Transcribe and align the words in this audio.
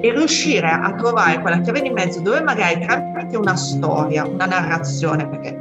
e 0.00 0.12
riuscire 0.12 0.68
a 0.68 0.94
trovare 0.94 1.40
quella 1.40 1.60
chiave 1.60 1.82
di 1.82 1.90
mezzo 1.90 2.20
dove 2.20 2.40
magari 2.40 2.80
tramite 2.80 3.36
una 3.36 3.56
storia, 3.56 4.26
una 4.26 4.46
narrazione, 4.46 5.26
perché 5.28 5.56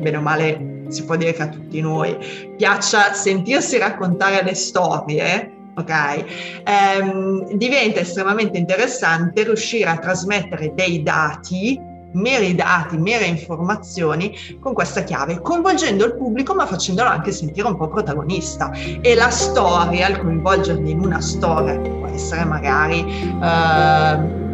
bene 0.00 0.16
o 0.16 0.20
male 0.20 0.84
si 0.88 1.04
può 1.04 1.16
dire 1.16 1.32
che 1.32 1.42
a 1.42 1.48
tutti 1.48 1.80
noi 1.80 2.16
piaccia 2.56 3.12
sentirsi 3.12 3.78
raccontare 3.78 4.42
le 4.42 4.54
storie, 4.54 5.52
ok? 5.74 6.24
Ehm, 6.64 7.52
diventa 7.52 8.00
estremamente 8.00 8.58
interessante 8.58 9.44
riuscire 9.44 9.90
a 9.90 9.98
trasmettere 9.98 10.72
dei 10.74 11.02
dati 11.02 11.96
meri 12.12 12.54
dati, 12.54 12.96
mere 12.96 13.26
informazioni 13.26 14.34
con 14.60 14.72
questa 14.72 15.02
chiave, 15.02 15.40
coinvolgendo 15.40 16.04
il 16.06 16.14
pubblico 16.14 16.54
ma 16.54 16.66
facendolo 16.66 17.08
anche 17.08 17.32
sentire 17.32 17.66
un 17.66 17.76
po' 17.76 17.88
protagonista. 17.88 18.70
E 18.72 19.14
la 19.14 19.30
storia, 19.30 20.08
il 20.08 20.18
coinvolgerli 20.18 20.90
in 20.90 21.00
una 21.00 21.20
storia, 21.20 21.78
essere 22.18 22.44
magari... 22.44 23.00
Eh, 23.42 24.46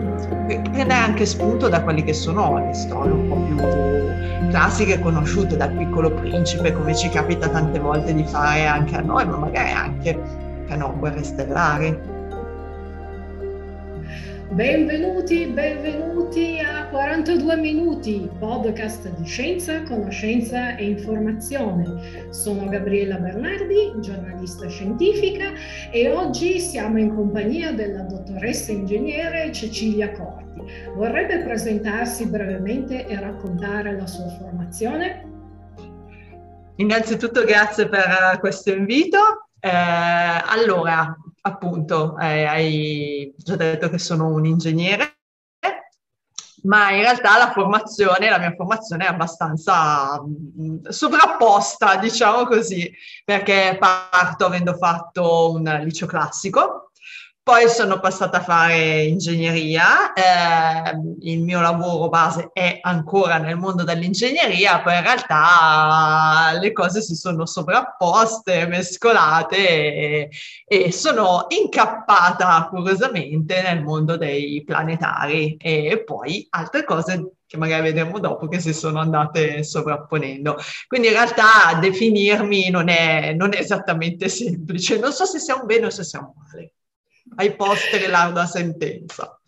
prendere 0.45 0.95
anche 0.95 1.27
spunto 1.27 1.69
da 1.69 1.83
quelle 1.83 2.03
che 2.03 2.13
sono 2.13 2.59
le 2.59 2.73
storie 2.75 3.13
un 3.13 3.29
po' 3.29 3.37
più 3.37 3.57
classiche 4.55 5.01
conosciute 5.01 5.57
dal 5.57 5.73
piccolo 5.73 6.13
principe, 6.13 6.73
come 6.73 6.95
ci 6.95 7.09
capita 7.09 7.49
tante 7.49 7.81
volte 7.81 8.15
di 8.15 8.25
fare 8.25 8.67
anche 8.67 8.97
a 8.97 9.01
noi, 9.01 9.27
ma 9.27 9.37
magari 9.37 9.73
anche, 9.73 10.21
che 10.67 10.77
no, 10.77 10.95
guerre 10.97 11.25
stellari. 11.25 12.14
Benvenuti, 14.51 15.47
benvenuti 15.47 16.61
a 16.61 16.87
42 16.89 17.57
minuti, 17.57 18.31
podcast 18.39 19.09
di 19.09 19.25
scienza, 19.25 19.83
conoscenza 19.83 20.77
e 20.77 20.85
informazione. 20.91 22.29
Sono 22.31 22.69
Gabriella 22.69 23.17
Bernardi, 23.17 23.95
giornalista 24.01 24.69
scientifica 24.69 25.53
e 25.91 26.11
oggi 26.11 26.61
siamo 26.61 26.99
in 26.99 27.15
compagnia 27.15 27.73
della 27.73 28.03
dottoressa 28.03 28.71
ingegnere 28.71 29.51
Cecilia 29.51 30.13
Corti. 30.13 30.63
Vorrebbe 30.95 31.43
presentarsi 31.43 32.27
brevemente 32.27 33.07
e 33.07 33.19
raccontare 33.19 33.97
la 33.97 34.07
sua 34.07 34.29
formazione? 34.29 35.33
Innanzitutto 36.77 37.45
grazie 37.45 37.89
per 37.89 38.37
questo 38.41 38.71
invito. 38.71 39.49
Eh, 39.59 39.71
allora, 39.71 41.17
appunto, 41.47 42.19
eh, 42.19 42.45
hai 42.45 43.35
già 43.37 43.57
detto 43.57 43.89
che 43.91 43.99
sono 43.99 44.29
un 44.29 44.47
ingegnere, 44.47 45.19
ma 46.63 46.91
in 46.93 47.03
realtà 47.03 47.37
la 47.37 47.53
formazione, 47.53 48.31
la 48.31 48.39
mia 48.39 48.55
formazione 48.55 49.05
è 49.05 49.09
abbastanza 49.09 50.23
mm, 50.23 50.87
sovrapposta, 50.89 51.97
diciamo 51.97 52.47
così, 52.47 52.91
perché 53.25 53.77
parto 53.79 54.47
avendo 54.47 54.75
fatto 54.75 55.53
un 55.53 55.81
liceo 55.85 56.07
classico, 56.07 56.84
poi 57.45 57.69
sono 57.69 58.01
passata 58.01 58.39
a 58.39 58.43
fare 58.43 59.03
ingegneria, 59.03 60.15
eh, 60.15 60.99
il 61.21 61.43
mio 61.43 61.61
lavoro 61.61 62.09
base 62.09 62.49
è 62.55 62.79
ancora 62.81 63.37
nel 63.37 63.59
mondo 63.59 63.85
dell'ingegneria, 63.85 64.81
poi 64.81 64.95
in 64.95 65.03
realtà 65.03 66.59
le 66.59 66.73
cose 66.73 67.03
si 67.03 67.15
sono 67.15 67.45
sovrapposte, 67.45 68.67
mescolate 68.67 69.57
e, 69.59 70.31
e 70.67 70.91
sono 70.91 71.45
incappata 71.51 72.67
curiosamente 72.71 73.61
nel 73.61 73.83
mondo 73.83 74.17
dei 74.17 74.65
planetari. 74.65 75.57
E 75.59 76.03
poi 76.03 76.47
altre 76.49 76.83
cose 76.85 77.33
che 77.47 77.59
magari 77.59 77.83
vedremo 77.83 78.21
dopo 78.21 78.49
che 78.49 78.59
si 78.59 78.73
sono 78.73 79.01
andate 79.01 79.63
sovrapponendo. 79.65 80.57
Quindi 80.87 81.09
in 81.09 81.13
realtà 81.13 81.79
definirmi 81.79 82.71
non 82.71 82.89
è, 82.89 83.35
non 83.35 83.53
è 83.53 83.59
esattamente 83.59 84.31
semplice, 84.31 84.99
non 84.99 85.13
so 85.13 85.27
se 85.27 85.39
sia 85.39 85.57
un 85.57 85.67
bene 85.67 85.87
o 85.87 85.91
se 85.91 86.05
sia 86.05 86.21
un 86.21 86.33
male 86.35 86.73
ai 87.37 87.55
posteri 87.55 88.07
l'ardua 88.07 88.47
sentenza. 88.47 89.39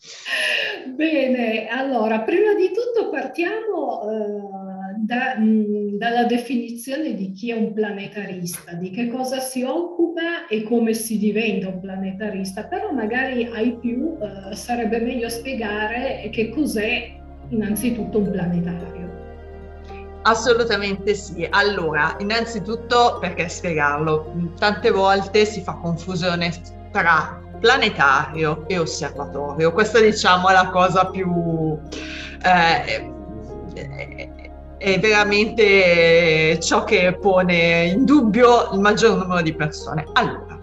Bene, 0.94 1.68
allora, 1.68 2.20
prima 2.20 2.54
di 2.54 2.70
tutto 2.72 3.10
partiamo 3.10 4.02
uh, 4.02 5.04
da, 5.04 5.36
mh, 5.36 5.98
dalla 5.98 6.24
definizione 6.24 7.14
di 7.14 7.32
chi 7.32 7.50
è 7.50 7.54
un 7.54 7.72
planetarista, 7.72 8.72
di 8.74 8.90
che 8.90 9.08
cosa 9.08 9.40
si 9.40 9.62
occupa 9.62 10.46
e 10.48 10.62
come 10.62 10.94
si 10.94 11.18
diventa 11.18 11.68
un 11.68 11.80
planetarista, 11.80 12.64
però 12.64 12.92
magari 12.92 13.46
ai 13.46 13.76
più 13.78 14.16
uh, 14.18 14.52
sarebbe 14.52 15.00
meglio 15.00 15.28
spiegare 15.28 16.28
che 16.32 16.50
cos'è 16.50 17.14
innanzitutto 17.48 18.18
un 18.18 18.30
planetario. 18.30 18.94
Assolutamente 20.22 21.14
sì. 21.14 21.46
Allora, 21.50 22.16
innanzitutto 22.18 23.18
perché 23.20 23.48
spiegarlo? 23.48 24.32
Tante 24.58 24.90
volte 24.90 25.44
si 25.44 25.60
fa 25.60 25.74
confusione 25.74 26.52
tra 26.90 27.45
planetario 27.58 28.64
e 28.66 28.78
osservatorio. 28.78 29.72
Questa 29.72 30.00
diciamo 30.00 30.48
è 30.48 30.52
la 30.52 30.68
cosa 30.70 31.06
più... 31.06 31.78
Eh, 32.42 33.14
è 34.78 35.00
veramente 35.00 36.60
ciò 36.60 36.84
che 36.84 37.16
pone 37.18 37.86
in 37.86 38.04
dubbio 38.04 38.72
il 38.72 38.80
maggior 38.80 39.16
numero 39.16 39.40
di 39.42 39.54
persone. 39.54 40.04
Allora, 40.12 40.58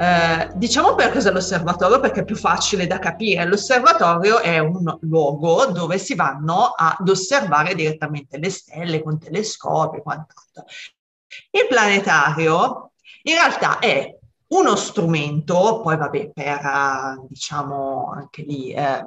eh, 0.00 0.50
diciamo 0.54 0.94
per 0.94 1.10
cos'è 1.10 1.32
l'osservatorio 1.32 1.98
perché 1.98 2.20
è 2.20 2.24
più 2.24 2.36
facile 2.36 2.86
da 2.86 2.98
capire. 2.98 3.44
L'osservatorio 3.44 4.40
è 4.40 4.58
un 4.58 4.98
luogo 5.00 5.66
dove 5.66 5.98
si 5.98 6.14
vanno 6.14 6.72
ad 6.76 7.08
osservare 7.08 7.74
direttamente 7.74 8.38
le 8.38 8.50
stelle 8.50 9.02
con 9.02 9.18
telescopi 9.18 9.98
e 9.98 10.02
quant'altro. 10.02 10.64
Il 11.50 11.66
planetario 11.68 12.92
in 13.22 13.34
realtà 13.34 13.78
è 13.78 14.17
uno 14.48 14.76
strumento, 14.76 15.80
poi 15.82 15.96
vabbè, 15.96 16.30
per 16.32 17.26
diciamo 17.28 18.12
anche 18.14 18.42
lì 18.42 18.72
eh, 18.72 19.04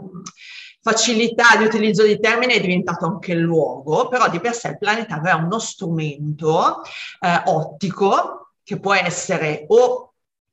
facilità 0.82 1.56
di 1.58 1.66
utilizzo 1.66 2.04
di 2.04 2.20
termini 2.20 2.54
è 2.54 2.62
diventato 2.62 3.06
anche 3.06 3.34
il 3.34 3.40
luogo, 3.40 4.08
però 4.08 4.30
di 4.30 4.40
per 4.40 4.54
sé 4.54 4.70
il 4.70 4.78
planetario 4.78 5.30
è 5.30 5.34
uno 5.34 5.60
strumento 5.60 6.82
eh, 7.20 7.42
ottico 7.46 8.54
che 8.64 8.80
può 8.80 8.94
essere 8.94 9.66
o 9.68 10.11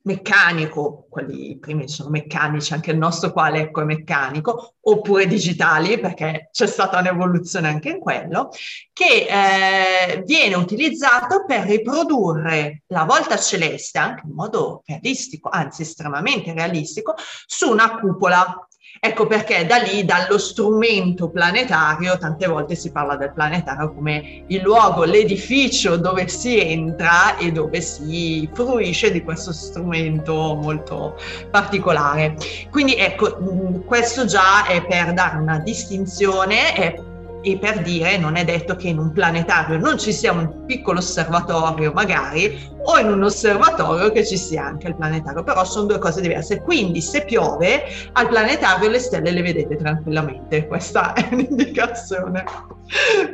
meccanico, 0.09 1.05
quelli 1.09 1.57
primi 1.59 1.87
sono 1.87 2.09
meccanici, 2.09 2.73
anche 2.73 2.91
il 2.91 2.97
nostro 2.97 3.31
qua 3.31 3.55
ecco 3.55 3.81
è 3.81 3.83
meccanico, 3.83 4.75
oppure 4.81 5.27
digitali, 5.27 5.99
perché 5.99 6.49
c'è 6.51 6.65
stata 6.65 6.99
un'evoluzione 6.99 7.67
anche 7.67 7.89
in 7.89 7.99
quello, 7.99 8.49
che 8.91 9.27
eh, 9.29 10.23
viene 10.25 10.55
utilizzato 10.55 11.45
per 11.45 11.65
riprodurre 11.65 12.83
la 12.87 13.03
volta 13.03 13.37
celeste, 13.37 13.99
anche 13.99 14.23
in 14.25 14.33
modo 14.33 14.81
realistico, 14.85 15.49
anzi 15.49 15.83
estremamente 15.83 16.53
realistico, 16.53 17.13
su 17.45 17.69
una 17.69 17.99
cupola 17.99 18.67
Ecco 19.01 19.27
perché 19.27 19.65
da 19.65 19.77
lì, 19.77 20.03
dallo 20.03 20.37
strumento 20.37 21.29
planetario, 21.29 22.17
tante 22.17 22.47
volte 22.47 22.75
si 22.75 22.91
parla 22.91 23.15
del 23.15 23.31
planetario 23.31 23.93
come 23.93 24.43
il 24.47 24.61
luogo, 24.61 25.05
l'edificio 25.05 25.95
dove 25.95 26.27
si 26.27 26.59
entra 26.59 27.37
e 27.37 27.53
dove 27.53 27.79
si 27.79 28.49
fruisce 28.51 29.09
di 29.11 29.23
questo 29.23 29.53
strumento 29.53 30.33
molto 30.61 31.17
particolare. 31.49 32.35
Quindi 32.69 32.95
ecco, 32.95 33.37
questo 33.85 34.25
già 34.25 34.65
è 34.65 34.85
per 34.85 35.13
dare 35.13 35.37
una 35.37 35.59
distinzione, 35.59 36.73
è 36.73 37.01
e 37.41 37.57
per 37.57 37.81
dire, 37.81 38.17
non 38.17 38.35
è 38.35 38.43
detto 38.43 38.75
che 38.75 38.89
in 38.89 38.97
un 38.97 39.11
planetario 39.11 39.77
non 39.77 39.97
ci 39.97 40.11
sia 40.11 40.31
un 40.31 40.65
piccolo 40.65 40.99
osservatorio 40.99 41.91
magari, 41.93 42.59
o 42.83 42.97
in 42.97 43.11
un 43.11 43.23
osservatorio 43.23 44.11
che 44.11 44.25
ci 44.25 44.37
sia 44.37 44.65
anche 44.65 44.87
il 44.87 44.95
planetario, 44.95 45.43
però 45.43 45.63
sono 45.63 45.85
due 45.85 45.99
cose 45.99 46.21
diverse. 46.21 46.61
Quindi 46.61 47.01
se 47.01 47.23
piove 47.23 47.83
al 48.13 48.27
planetario 48.27 48.89
le 48.89 48.99
stelle 48.99 49.31
le 49.31 49.41
vedete 49.41 49.75
tranquillamente, 49.75 50.67
questa 50.67 51.13
è 51.13 51.27
un'indicazione 51.31 52.43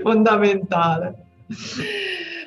fondamentale. 0.01 1.15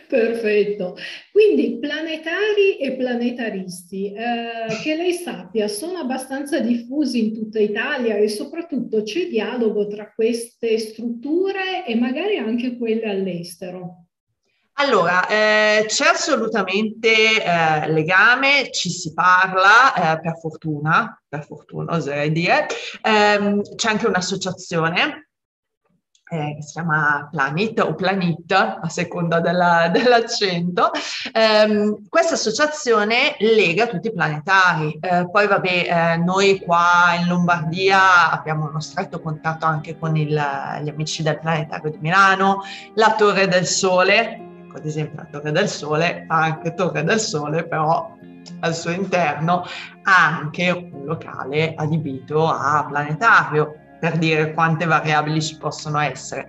Perfetto. 0.09 0.97
Quindi 1.31 1.79
planetari 1.79 2.79
e 2.79 2.97
planetaristi, 2.97 4.11
eh, 4.15 4.81
che 4.83 4.97
lei 4.97 5.13
sappia, 5.13 5.69
sono 5.69 5.99
abbastanza 5.99 6.61
diffusi 6.61 7.27
in 7.27 7.35
tutta 7.35 7.59
Italia 7.59 8.17
e 8.17 8.29
soprattutto 8.29 9.03
c'è 9.03 9.27
dialogo 9.27 9.87
tra 9.87 10.11
queste 10.15 10.79
strutture 10.79 11.85
e 11.87 11.95
magari 11.95 12.39
anche 12.39 12.79
quelle 12.79 13.05
all'estero. 13.05 14.07
Allora, 14.81 15.27
eh, 15.27 15.85
c'è 15.87 16.07
assolutamente 16.07 17.43
eh, 17.43 17.91
legame, 17.91 18.71
ci 18.71 18.89
si 18.89 19.13
parla, 19.13 19.93
eh, 19.93 20.21
per 20.21 20.39
fortuna, 20.39 21.21
per 21.29 21.45
fortuna 21.45 21.97
oserei 21.97 22.33
dire, 22.33 22.67
ehm, 23.03 23.61
c'è 23.75 23.91
anche 23.91 24.07
un'associazione 24.07 25.28
eh, 26.31 26.57
che 26.57 26.63
si 26.63 26.73
chiama 26.73 27.29
Planet 27.31 27.81
o 27.81 27.95
Planit, 27.95 28.53
a 28.53 28.89
seconda 28.89 29.41
della, 29.41 29.89
dell'accento. 29.93 30.91
Eh, 31.33 31.97
questa 32.09 32.35
associazione 32.35 33.37
lega 33.39 33.87
tutti 33.87 34.09
i 34.09 34.13
planetari. 34.13 34.99
Eh, 35.01 35.29
poi 35.31 35.47
vabbè, 35.47 35.69
eh, 35.69 36.17
noi 36.19 36.61
qua 36.61 37.15
in 37.19 37.27
Lombardia 37.27 38.31
abbiamo 38.31 38.69
uno 38.69 38.81
stretto 38.81 39.21
contatto 39.21 39.67
anche 39.67 39.99
con 39.99 40.17
il, 40.17 40.29
gli 40.83 40.89
amici 40.89 41.23
del 41.23 41.39
Planetario 41.39 41.91
di 41.91 41.99
Milano, 42.01 42.63
la 42.95 43.15
Torre 43.17 43.49
del 43.49 43.67
Sole, 43.67 44.41
ecco 44.65 44.77
ad 44.77 44.85
esempio 44.85 45.23
la 45.23 45.29
Torre 45.31 45.53
del 45.53 45.69
Sole 45.69 46.25
anche 46.29 46.75
Torre 46.75 47.05
del 47.05 47.21
Sole, 47.21 47.65
però 47.65 48.17
al 48.61 48.75
suo 48.75 48.91
interno 48.91 49.65
anche 50.03 50.71
un 50.71 51.05
locale 51.05 51.75
adibito 51.77 52.47
a 52.47 52.85
planetario 52.89 53.75
per 53.99 54.19
dire 54.19 54.53
quante 54.55 54.85
variabili 54.85 55.43
ci 55.43 55.57
possono 55.57 55.99
essere. 55.99 56.47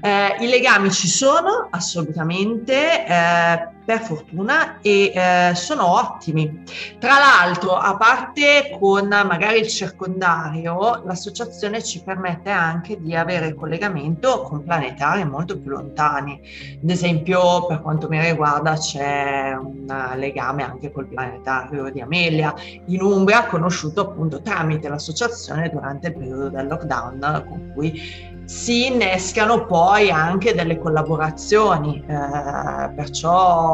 Eh, 0.00 0.36
I 0.40 0.46
legami 0.48 0.90
ci 0.90 1.08
sono 1.08 1.68
assolutamente, 1.70 3.06
eh, 3.06 3.68
per 3.84 4.00
fortuna, 4.00 4.80
e 4.80 5.12
eh, 5.14 5.54
sono 5.54 5.86
ottimi. 5.98 6.62
Tra 6.98 7.18
l'altro, 7.18 7.74
a 7.74 7.96
parte 7.96 8.76
con 8.78 9.08
magari 9.08 9.58
il 9.58 9.68
circondario, 9.68 11.02
l'associazione 11.04 11.82
ci 11.82 12.02
permette 12.02 12.50
anche 12.50 13.00
di 13.00 13.14
avere 13.14 13.54
collegamento 13.54 14.42
con 14.42 14.62
planetari 14.62 15.24
molto 15.24 15.58
più 15.58 15.70
lontani. 15.70 16.40
Ad 16.82 16.90
esempio, 16.90 17.66
per 17.66 17.82
quanto 17.82 18.08
mi 18.08 18.20
riguarda, 18.20 18.74
c'è 18.74 19.56
un 19.58 19.86
legame 20.16 20.62
anche 20.62 20.92
col 20.92 21.06
planetario 21.06 21.90
di 21.90 22.00
Amelia 22.00 22.54
in 22.86 23.02
Umbria, 23.02 23.46
conosciuto 23.46 24.02
appunto 24.02 24.40
tramite 24.42 24.88
l'associazione 24.88 25.70
durante 25.70 26.08
il 26.08 26.14
periodo 26.14 26.48
del 26.48 26.66
lockdown, 26.66 27.44
con 27.48 27.72
cui 27.74 28.30
si 28.44 28.86
innescano 28.86 29.66
poi 29.66 30.10
anche 30.10 30.54
delle 30.54 30.78
collaborazioni, 30.78 32.04
eh, 32.06 32.90
perciò 32.94 33.71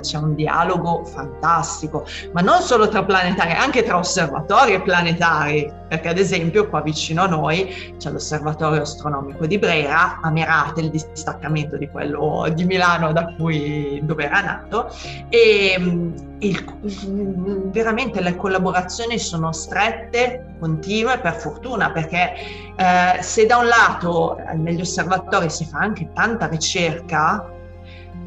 c'è 0.00 0.18
un 0.18 0.34
dialogo 0.34 1.04
fantastico, 1.04 2.04
ma 2.32 2.40
non 2.40 2.60
solo 2.60 2.88
tra 2.88 3.04
planetari, 3.04 3.52
anche 3.52 3.82
tra 3.82 3.98
osservatori 3.98 4.74
e 4.74 4.82
planetari, 4.82 5.70
perché 5.88 6.08
ad 6.08 6.18
esempio 6.18 6.68
qua 6.68 6.80
vicino 6.80 7.22
a 7.22 7.26
noi 7.26 7.94
c'è 7.98 8.10
l'osservatorio 8.10 8.82
astronomico 8.82 9.46
di 9.46 9.58
Brera, 9.58 10.20
a 10.22 10.30
Merate, 10.30 10.80
il 10.80 10.90
distaccamento 10.90 11.76
di 11.76 11.88
quello 11.88 12.46
di 12.52 12.64
Milano 12.64 13.12
da 13.12 13.34
cui, 13.36 14.00
dove 14.02 14.24
era 14.24 14.40
nato, 14.40 14.90
e 15.28 15.76
il, 16.38 17.70
veramente 17.70 18.20
le 18.20 18.36
collaborazioni 18.36 19.18
sono 19.18 19.52
strette, 19.52 20.54
continue, 20.58 21.18
per 21.18 21.34
fortuna, 21.34 21.90
perché 21.90 22.32
eh, 22.76 23.22
se 23.22 23.46
da 23.46 23.58
un 23.58 23.66
lato 23.66 24.38
eh, 24.38 24.54
negli 24.54 24.80
osservatori 24.80 25.50
si 25.50 25.64
fa 25.64 25.78
anche 25.78 26.08
tanta 26.12 26.46
ricerca, 26.46 27.51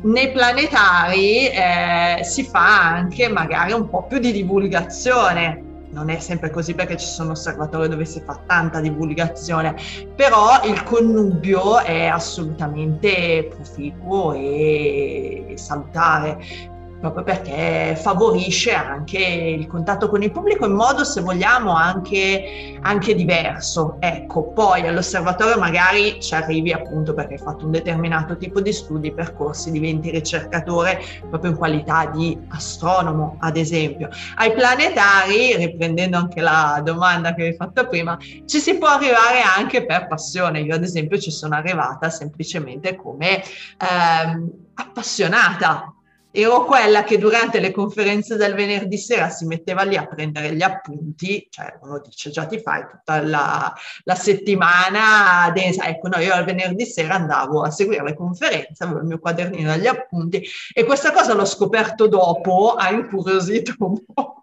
nei 0.04 0.32
planetari 0.32 1.48
eh, 1.48 2.20
si 2.24 2.44
fa 2.44 2.94
anche 2.94 3.28
magari 3.30 3.74
un 3.74 3.90
po' 3.90 4.04
più 4.04 4.20
di 4.20 4.32
divulgazione. 4.32 5.62
Non 5.92 6.10
è 6.10 6.20
sempre 6.20 6.50
così 6.50 6.74
perché 6.74 6.98
ci 6.98 7.06
sono 7.06 7.32
osservatori 7.32 7.88
dove 7.88 8.04
si 8.04 8.22
fa 8.26 8.38
tanta 8.46 8.82
divulgazione, 8.82 9.76
però 10.16 10.62
il 10.66 10.84
connubio 10.84 11.80
è 11.80 12.08
assolutamente 12.08 13.48
proficuo 13.50 14.34
e 14.34 15.54
salutare 15.56 16.74
proprio 17.00 17.24
perché 17.24 17.96
favorisce 17.96 18.74
anche 18.74 19.18
il 19.18 19.68
contatto 19.68 20.10
con 20.10 20.24
il 20.24 20.32
pubblico 20.32 20.66
in 20.66 20.74
modo, 20.74 21.04
se 21.04 21.22
vogliamo, 21.22 21.76
anche, 21.76 22.78
anche 22.82 23.16
diverso. 23.16 23.98
Ecco, 24.00 24.52
poi 24.54 24.88
all'osservatorio 24.88 25.58
magari 25.58 26.22
ci 26.22 26.34
arrivi 26.34 26.72
appunto 26.72 27.14
perché 27.14 27.34
hai 27.34 27.40
fatto 27.40 27.66
un 27.66 27.72
determinato 27.72 28.38
tipo 28.38 28.62
di 28.62 28.74
studi, 28.74 29.14
percorsi, 29.14 29.72
diventi 29.72 30.10
ricercatore 30.10 31.00
proprio 31.30 31.52
in 31.52 31.58
qualità 31.58 32.06
di 32.08 32.38
astronomo, 32.50 33.38
ad 33.40 33.58
esempio. 33.58 34.10
Ai 34.38 34.54
planetari, 34.54 35.56
riprendendo 35.58 36.18
anche 36.18 36.42
la 36.42 36.82
domanda 36.84 37.34
che 37.34 37.44
hai 37.44 37.56
fatto 37.56 37.88
prima, 37.88 38.18
ci 38.46 38.60
si 38.60 38.78
può 38.78 38.88
arrivare 38.88 39.42
anche 39.42 39.86
per 39.86 40.08
passione. 40.08 40.62
Io 40.62 40.74
ad 40.74 40.84
esempio 40.84 41.18
ci 41.18 41.32
sono 41.32 41.56
arrivata 41.56 42.10
semplicemente 42.10 42.96
come 42.96 43.44
ehm, 43.78 44.50
appassionata 44.76 45.96
ero 46.36 46.66
quella 46.66 47.04
che 47.04 47.18
durante 47.18 47.62
le 47.62 47.72
conferenze 47.72 48.36
del 48.36 48.54
venerdì 48.54 48.98
sera 48.98 49.30
si 49.30 49.46
metteva 49.46 49.84
lì 49.84 49.96
a 49.96 50.06
prendere 50.06 50.54
gli 50.54 50.62
appunti, 50.62 51.48
cioè 51.50 51.78
uno 51.82 52.00
dice 52.00 52.30
già 52.30 52.46
ti 52.46 52.60
fai 52.60 52.86
tutta 52.90 53.22
la, 53.22 53.74
la 54.04 54.16
settimana 54.16 55.50
densa, 55.54 55.86
ecco 55.86 56.10
no, 56.10 56.20
io 56.20 56.34
al 56.34 56.44
venerdì 56.44 56.86
sera 56.86 57.16
andavo 57.16 57.62
a 57.64 57.72
seguire 57.72 58.04
le 58.04 58.16
conferenze, 58.16 58.84
avevo 58.84 59.00
il 59.00 59.06
mio 59.06 59.20
quadernino 59.20 59.72
degli 59.72 59.88
appunti 59.88 60.46
e 60.74 60.84
questa 60.84 61.12
cosa 61.14 61.34
l'ho 61.34 61.46
scoperto 61.46 62.08
dopo, 62.08 62.76
ha 62.76 62.92
incuriosito 62.92 63.74
un 63.80 64.04
po' 64.04 64.42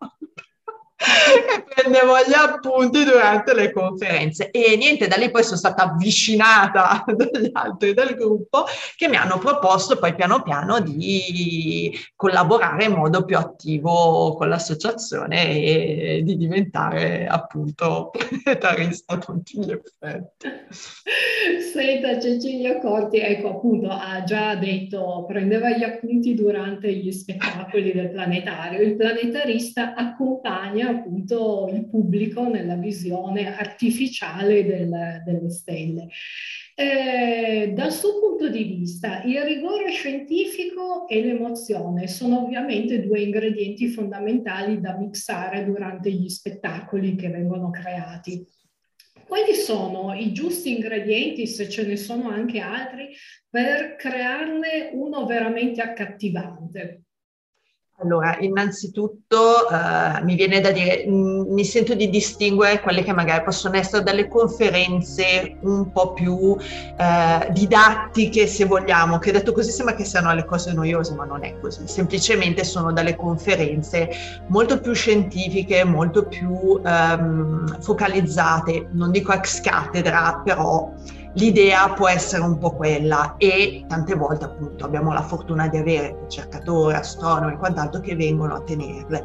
e 1.02 1.62
prendevo 1.74 2.16
gli 2.26 2.32
appunti 2.32 3.04
durante 3.04 3.54
le 3.54 3.72
conferenze 3.72 4.50
e 4.50 4.76
niente, 4.76 5.08
da 5.08 5.16
lì 5.16 5.30
poi 5.30 5.42
sono 5.42 5.56
stata 5.56 5.84
avvicinata 5.84 7.04
dagli 7.16 7.50
altri 7.52 7.94
del 7.94 8.14
gruppo 8.14 8.64
che 8.96 9.08
mi 9.08 9.16
hanno 9.16 9.38
proposto 9.38 9.96
poi 9.96 10.14
piano 10.14 10.42
piano 10.42 10.80
di 10.80 11.92
collaborare 12.14 12.84
in 12.84 12.92
modo 12.92 13.24
più 13.24 13.36
attivo 13.36 14.34
con 14.36 14.48
l'associazione 14.48 15.48
e 15.48 16.22
di 16.24 16.36
diventare 16.36 17.26
appunto 17.26 18.10
planetarista 18.12 19.14
a 19.14 19.18
tutti 19.18 19.58
gli 19.58 19.70
effetti. 19.70 20.48
Senta 21.72 22.20
Cecilia 22.20 22.78
Corti, 22.78 23.18
ecco 23.18 23.50
appunto 23.50 23.88
ha 23.88 24.22
già 24.24 24.54
detto 24.54 25.24
prendeva 25.26 25.70
gli 25.70 25.82
appunti 25.82 26.34
durante 26.34 26.92
gli 26.92 27.10
spettacoli 27.10 27.92
del 27.92 28.10
planetario, 28.10 28.80
il 28.80 28.96
planetarista 28.96 29.94
accompagna 29.94 30.91
appunto 30.92 31.68
il 31.72 31.88
pubblico 31.88 32.48
nella 32.48 32.76
visione 32.76 33.56
artificiale 33.56 34.64
del, 34.64 35.22
delle 35.24 35.50
stelle. 35.50 36.08
Eh, 36.74 37.72
dal 37.74 37.92
suo 37.92 38.18
punto 38.18 38.48
di 38.48 38.64
vista, 38.64 39.22
il 39.24 39.42
rigore 39.42 39.90
scientifico 39.90 41.06
e 41.06 41.22
l'emozione 41.22 42.08
sono 42.08 42.44
ovviamente 42.44 43.02
due 43.02 43.20
ingredienti 43.20 43.88
fondamentali 43.88 44.80
da 44.80 44.96
mixare 44.96 45.64
durante 45.64 46.10
gli 46.10 46.28
spettacoli 46.28 47.14
che 47.14 47.28
vengono 47.28 47.70
creati. 47.70 48.46
Quali 49.26 49.54
sono 49.54 50.14
i 50.14 50.32
giusti 50.32 50.74
ingredienti, 50.74 51.46
se 51.46 51.68
ce 51.68 51.86
ne 51.86 51.96
sono 51.96 52.28
anche 52.28 52.58
altri, 52.60 53.10
per 53.48 53.96
crearne 53.96 54.90
uno 54.92 55.24
veramente 55.26 55.80
accattivante? 55.80 57.01
Allora, 58.02 58.36
innanzitutto 58.40 59.68
eh, 59.68 60.22
mi 60.24 60.34
viene 60.34 60.60
da 60.60 60.72
dire, 60.72 61.04
mh, 61.06 61.12
mm, 61.12 61.52
mi 61.52 61.64
sento 61.64 61.94
di 61.94 62.10
distinguere 62.10 62.80
quelle 62.80 63.04
che 63.04 63.12
magari 63.12 63.44
possono 63.44 63.76
essere 63.76 64.02
delle 64.02 64.26
conferenze 64.28 65.56
un 65.60 65.92
po' 65.92 66.12
più 66.12 66.56
eh, 66.58 67.48
didattiche, 67.52 68.46
se 68.48 68.64
vogliamo, 68.64 69.18
che 69.18 69.30
detto 69.30 69.52
così 69.52 69.70
sembra 69.70 69.94
che 69.94 70.04
siano 70.04 70.34
le 70.34 70.44
cose 70.44 70.72
noiose, 70.72 71.14
ma 71.14 71.24
non 71.24 71.44
è 71.44 71.54
così. 71.60 71.86
Semplicemente 71.86 72.64
sono 72.64 72.92
delle 72.92 73.14
conferenze 73.14 74.10
molto 74.48 74.80
più 74.80 74.94
scientifiche, 74.94 75.84
molto 75.84 76.24
più 76.24 76.80
ehm, 76.84 77.80
focalizzate, 77.80 78.88
non 78.92 79.12
dico 79.12 79.32
ex 79.32 79.60
cattedra, 79.60 80.40
però 80.44 80.92
l'idea 81.34 81.92
può 81.94 82.08
essere 82.08 82.42
un 82.42 82.58
po' 82.58 82.74
quella 82.74 83.34
e 83.38 83.84
tante 83.88 84.14
volte 84.14 84.44
appunto 84.44 84.84
abbiamo 84.84 85.12
la 85.12 85.22
fortuna 85.22 85.68
di 85.68 85.78
avere 85.78 86.16
ricercatori, 86.22 86.94
astronomi 86.94 87.54
e 87.54 87.56
quant'altro 87.56 88.00
che 88.00 88.14
vengono 88.16 88.54
a 88.54 88.62
tenerle 88.62 89.24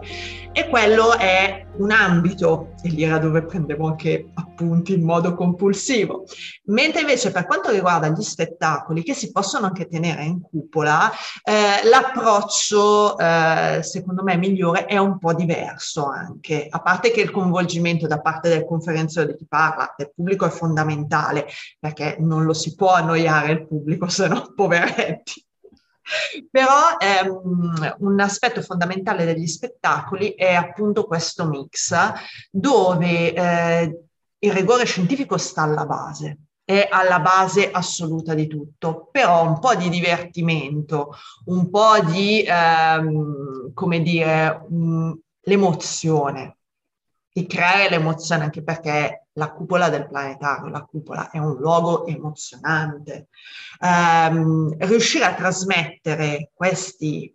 e 0.52 0.70
quello 0.70 1.18
è 1.18 1.66
un 1.78 1.92
ambito 1.92 2.74
e 2.82 2.90
lì 2.90 3.04
era 3.04 3.20
dove 3.20 3.44
prendevo 3.44 3.88
anche 3.88 4.30
appunti 4.34 4.94
in 4.94 5.04
modo 5.04 5.36
compulsivo. 5.36 6.24
Mentre 6.66 7.02
invece 7.02 7.32
per 7.32 7.46
quanto 7.46 7.70
riguarda 7.70 8.10
gli 8.10 8.22
spettacoli 8.22 9.04
che 9.04 9.14
si 9.14 9.32
possono 9.32 9.68
anche 9.68 9.88
tenere 9.88 10.24
in 10.24 10.42
cupola, 10.42 11.12
eh, 11.44 11.88
l'approccio 11.88 13.18
eh, 13.18 13.80
secondo 13.84 14.24
me 14.24 14.38
migliore 14.38 14.86
è 14.86 14.98
un 14.98 15.20
po' 15.20 15.34
diverso 15.34 16.08
anche, 16.08 16.68
a 16.70 16.82
parte 16.82 17.12
che 17.12 17.22
il 17.22 17.32
coinvolgimento 17.32 18.08
da 18.08 18.20
parte 18.20 18.50
del 18.50 18.66
conferenziere 18.66 19.28
di 19.28 19.38
chi 19.38 19.46
parla, 19.48 19.94
del 19.96 20.12
pubblico 20.16 20.46
è 20.46 20.50
fondamentale, 20.50 21.46
perché 21.98 22.18
non 22.20 22.46
lo 22.46 22.54
si 22.54 22.76
può 22.76 22.94
annoiare 22.94 23.54
il 23.54 23.68
pubblico, 23.68 24.08
se 24.08 24.28
no 24.28 24.54
poveretti. 24.56 25.44
Però 26.50 26.96
ehm, 26.98 27.96
un 28.00 28.20
aspetto 28.22 28.62
fondamentale 28.62 29.26
degli 29.26 29.48
spettacoli 29.48 30.36
è 30.36 30.54
appunto 30.54 31.04
questo 31.06 31.46
mix 31.46 31.94
dove 32.50 33.34
eh, 33.34 34.00
il 34.40 34.52
rigore 34.54 34.86
scientifico 34.86 35.38
sta 35.38 35.64
alla 35.64 35.86
base, 35.86 36.38
è 36.64 36.88
alla 36.90 37.20
base 37.20 37.72
assoluta 37.72 38.34
di 38.34 38.48
tutto, 38.48 39.10
però 39.12 39.46
un 39.46 39.60
po' 39.60 39.76
di 39.76 39.90
divertimento, 39.90 41.14
un 41.46 41.70
po' 41.70 42.00
di, 42.06 42.42
ehm, 42.48 43.74
come 43.74 44.02
dire, 44.02 44.66
mh, 44.70 45.12
l'emozione, 45.42 46.57
di 47.38 47.46
creare 47.46 47.88
l'emozione 47.88 48.46
anche 48.46 48.64
perché 48.64 49.28
la 49.34 49.52
cupola 49.52 49.90
del 49.90 50.08
planetario, 50.08 50.70
la 50.70 50.82
cupola 50.82 51.30
è 51.30 51.38
un 51.38 51.56
luogo 51.58 52.08
emozionante. 52.08 53.28
Um, 53.80 54.76
riuscire 54.80 55.26
a 55.26 55.36
trasmettere 55.36 56.50
questi, 56.56 57.32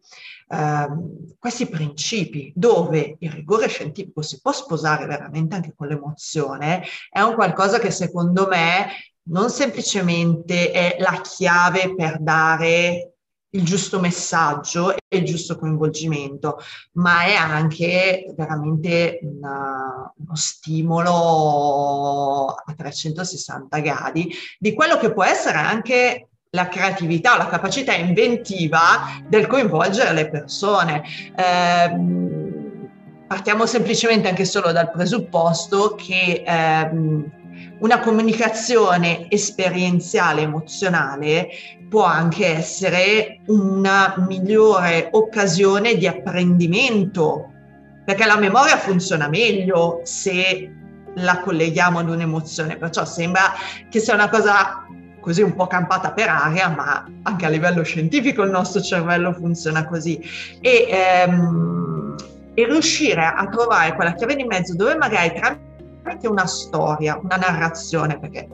um, 0.49 1.37
questi 1.39 1.69
principi 1.69 2.53
dove 2.53 3.15
il 3.21 3.31
rigore 3.31 3.69
scientifico 3.69 4.23
si 4.23 4.41
può 4.41 4.51
sposare 4.51 5.07
veramente 5.07 5.55
anche 5.55 5.73
con 5.77 5.87
l'emozione 5.87 6.83
è 7.09 7.21
un 7.21 7.35
qualcosa 7.35 7.79
che 7.79 7.93
secondo 7.93 8.49
me 8.49 8.89
non 9.29 9.51
semplicemente 9.51 10.73
è 10.73 10.97
la 10.99 11.21
chiave 11.21 11.95
per 11.95 12.19
dare 12.21 13.12
il 13.55 13.65
giusto 13.65 14.01
messaggio 14.01 14.95
e 14.95 15.19
il 15.19 15.25
giusto 15.25 15.59
coinvolgimento, 15.59 16.59
ma 16.93 17.25
è 17.25 17.35
anche 17.35 18.33
veramente 18.37 19.19
una, 19.23 20.13
uno 20.17 20.35
stimolo 20.35 22.47
a 22.47 22.73
360 22.75 23.79
gradi 23.79 24.33
di 24.59 24.73
quello 24.75 24.97
che 24.97 25.13
può 25.13 25.25
essere 25.25 25.59
anche 25.59 26.29
la 26.55 26.69
creatività, 26.69 27.37
la 27.37 27.49
capacità 27.49 27.95
inventiva 27.95 29.21
del 29.27 29.47
coinvolgere 29.47 30.13
le 30.13 30.29
persone. 30.29 31.03
Eh, 31.35 31.97
partiamo 33.27 33.67
semplicemente 33.67 34.29
anche 34.29 34.45
solo 34.45 34.73
dal 34.73 34.91
presupposto 34.91 35.95
che 35.95 36.45
eh, 36.47 36.91
una 37.83 37.99
comunicazione 37.99 39.27
esperienziale, 39.29 40.43
emozionale, 40.43 41.49
può 41.89 42.05
anche 42.05 42.47
essere 42.47 43.41
una 43.47 44.15
migliore 44.27 45.09
occasione 45.11 45.97
di 45.97 46.07
apprendimento, 46.07 47.51
perché 48.05 48.25
la 48.25 48.39
memoria 48.39 48.77
funziona 48.77 49.29
meglio 49.29 50.01
se 50.05 50.71
la 51.15 51.41
colleghiamo 51.41 51.99
ad 51.99 52.09
un'emozione, 52.09 52.77
perciò 52.77 53.05
sembra 53.05 53.53
che 53.91 53.99
sia 53.99 54.15
una 54.15 54.29
cosa 54.29 54.87
così 55.21 55.43
un 55.43 55.55
po' 55.55 55.67
campata 55.67 56.12
per 56.12 56.29
aria, 56.29 56.69
ma 56.69 57.05
anche 57.23 57.47
a 57.47 57.49
livello 57.49 57.83
scientifico 57.83 58.43
il 58.43 58.51
nostro 58.51 58.81
cervello 58.81 59.33
funziona 59.33 59.87
così. 59.87 60.21
E, 60.61 60.87
ehm, 60.89 62.15
e 62.55 62.67
riuscire 62.67 63.25
a 63.25 63.47
trovare 63.49 63.95
quella 63.95 64.15
chiave 64.15 64.37
di 64.37 64.45
mezzo 64.45 64.75
dove 64.77 64.95
magari 64.95 65.33
tramite 65.33 65.71
una 66.25 66.47
storia, 66.47 67.19
una 67.23 67.37
narrazione, 67.37 68.19
perché 68.19 68.49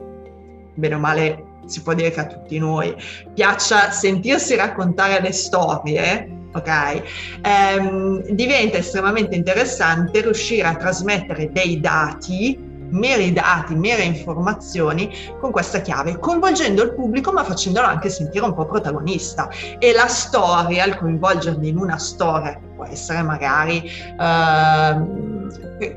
bene 0.73 0.95
o 0.95 0.99
male 0.99 1.43
si 1.65 1.81
può 1.81 1.93
dire 1.93 2.11
che 2.11 2.19
a 2.19 2.25
tutti 2.25 2.57
noi 2.57 2.95
piaccia 3.33 3.91
sentirsi 3.91 4.55
raccontare 4.55 5.21
le 5.21 5.31
storie, 5.31 6.29
ok? 6.53 7.03
Ehm, 7.41 8.21
diventa 8.29 8.77
estremamente 8.77 9.35
interessante 9.35 10.21
riuscire 10.21 10.67
a 10.67 10.75
trasmettere 10.75 11.51
dei 11.51 11.79
dati 11.79 12.68
mere 12.89 13.31
dati, 13.31 13.75
mere 13.75 14.03
informazioni 14.03 15.13
con 15.39 15.51
questa 15.51 15.81
chiave, 15.81 16.17
coinvolgendo 16.19 16.83
il 16.83 16.93
pubblico 16.93 17.31
ma 17.31 17.43
facendolo 17.43 17.87
anche 17.87 18.09
sentire 18.09 18.45
un 18.45 18.53
po' 18.53 18.65
protagonista. 18.65 19.49
E 19.77 19.93
la 19.93 20.07
storia, 20.07 20.85
il 20.85 20.97
coinvolgerli 20.97 21.67
in 21.67 21.77
una 21.77 21.97
storia, 21.97 22.59
può 22.75 22.85
essere 22.85 23.21
magari 23.21 23.83
eh, 23.83 25.37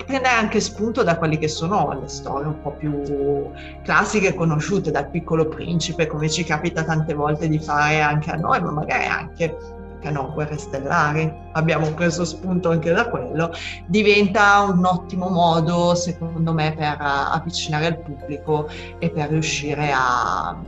prendere 0.05 0.35
anche 0.35 0.61
spunto 0.61 1.03
da 1.03 1.17
quelle 1.17 1.39
che 1.39 1.49
sono 1.49 1.99
le 2.01 2.09
storie 2.09 2.47
un 2.47 2.61
po' 2.63 2.73
più 2.73 3.51
classiche 3.83 4.29
e 4.29 4.35
conosciute, 4.35 4.91
dal 4.91 5.09
piccolo 5.09 5.49
principe, 5.49 6.07
come 6.07 6.31
ci 6.31 6.45
capita 6.45 6.85
tante 6.85 7.15
volte 7.15 7.49
di 7.49 7.59
fare 7.59 8.01
anche 8.01 8.31
a 8.31 8.37
noi, 8.37 8.61
ma 8.61 8.71
magari 8.71 9.07
anche 9.07 9.57
che 10.03 10.11
no, 10.11 10.33
Guerre 10.35 10.59
Stellari, 10.59 11.33
abbiamo 11.53 11.87
preso 11.93 12.25
spunto 12.25 12.71
anche 12.71 12.91
da 12.91 13.09
quello, 13.09 13.53
diventa 13.87 14.61
un 14.63 14.85
ottimo 14.85 15.29
modo, 15.29 15.95
secondo 15.95 16.53
me, 16.53 16.75
per 16.77 16.97
avvicinare 16.99 17.87
il 17.87 17.99
pubblico 17.99 18.69
e 18.99 19.09
per 19.11 19.31
riuscire 19.31 19.93
a 19.95 20.61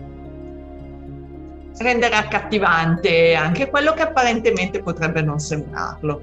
rendere 1.78 2.14
accattivante 2.14 3.34
anche 3.34 3.68
quello 3.68 3.92
che 3.92 4.02
apparentemente 4.02 4.80
potrebbe 4.80 5.20
non 5.22 5.40
sembrarlo. 5.40 6.20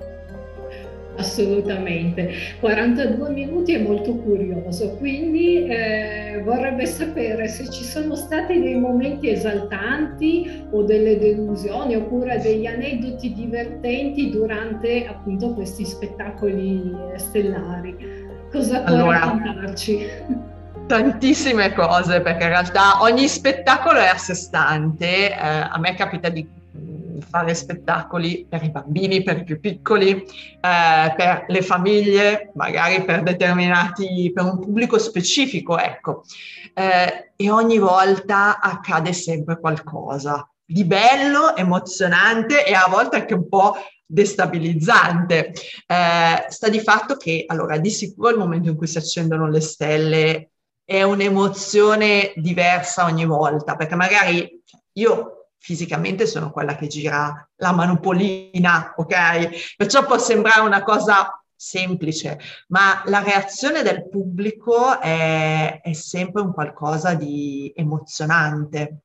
Assolutamente, 1.18 2.32
42 2.60 3.30
minuti 3.32 3.74
è 3.74 3.80
molto 3.80 4.15
curioso, 4.15 4.96
quindi 4.98 5.65
eh, 5.65 6.41
vorrebbe 6.44 6.86
sapere 6.86 7.48
se 7.48 7.70
ci 7.70 7.84
sono 7.84 8.15
stati 8.15 8.60
dei 8.60 8.75
momenti 8.75 9.30
esaltanti 9.30 10.65
o 10.72 10.84
delle 10.84 11.20
delusioni 11.20 11.96
oppure 11.96 12.39
degli 12.39 12.65
aneddoti 12.65 13.34
divertenti 13.34 14.32
durante 14.32 15.06
appunto 15.06 15.53
questi 15.53 15.86
spettacoli 15.86 16.96
stellari. 17.18 17.96
Cosa 18.51 18.82
può 18.82 18.96
allora, 18.96 19.20
raccontarci? 19.20 20.00
Tantissime 20.88 21.74
cose, 21.74 22.22
perché 22.22 22.44
in 22.44 22.50
realtà 22.50 23.01
ogni 23.01 23.27
spettacolo 23.27 24.00
è 24.00 24.08
a 24.08 24.18
sé 24.18 24.34
stante. 24.34 25.32
Eh, 25.32 25.38
a 25.38 25.77
me 25.77 25.94
capita 25.94 26.30
di 26.30 26.46
fare 27.21 27.53
spettacoli 27.53 28.45
per 28.49 28.63
i 28.63 28.71
bambini, 28.71 29.23
per 29.23 29.37
i 29.37 29.43
più 29.43 29.59
piccoli, 29.59 30.11
eh, 30.11 31.13
per 31.15 31.45
le 31.47 31.61
famiglie, 31.61 32.51
magari 32.55 33.03
per 33.03 33.23
determinati, 33.23 34.31
per 34.33 34.43
un 34.43 34.59
pubblico 34.59 34.97
specifico, 34.97 35.77
ecco. 35.77 36.23
Eh, 36.73 37.31
e 37.35 37.49
ogni 37.49 37.77
volta 37.77 38.59
accade 38.59 39.13
sempre 39.13 39.59
qualcosa 39.59 40.47
di 40.63 40.85
bello, 40.85 41.55
emozionante 41.55 42.65
e 42.65 42.73
a 42.73 42.87
volte 42.89 43.17
anche 43.17 43.33
un 43.33 43.47
po' 43.49 43.75
destabilizzante. 44.05 45.53
Eh, 45.85 46.45
sta 46.49 46.69
di 46.69 46.79
fatto 46.79 47.15
che, 47.15 47.43
allora, 47.47 47.77
di 47.77 47.89
sicuro 47.89 48.29
il 48.29 48.37
momento 48.37 48.69
in 48.69 48.75
cui 48.75 48.87
si 48.87 48.97
accendono 48.97 49.47
le 49.49 49.61
stelle 49.61 50.51
è 50.83 51.03
un'emozione 51.03 52.33
diversa 52.35 53.05
ogni 53.05 53.25
volta, 53.25 53.75
perché 53.75 53.95
magari 53.95 54.61
io 54.93 55.40
fisicamente 55.62 56.25
sono 56.25 56.50
quella 56.51 56.75
che 56.75 56.88
gira 56.88 57.48
la 57.58 57.72
manopolina, 57.72 58.96
ok? 58.98 59.75
Perciò 59.77 60.06
può 60.06 60.18
sembrare 60.18 60.62
una 60.62 60.82
cosa 60.82 61.39
semplice, 61.56 62.39
ma 62.70 63.03
la 63.06 63.22
reazione 63.22 63.84
del 63.84 64.10
pubblico 64.10 65.00
è, 65.00 65.80
è 65.80 65.94
sempre 65.94 66.41
un 66.41 66.51
qualcosa 66.51 67.13
di 67.13 67.72
emozionante 67.75 69.03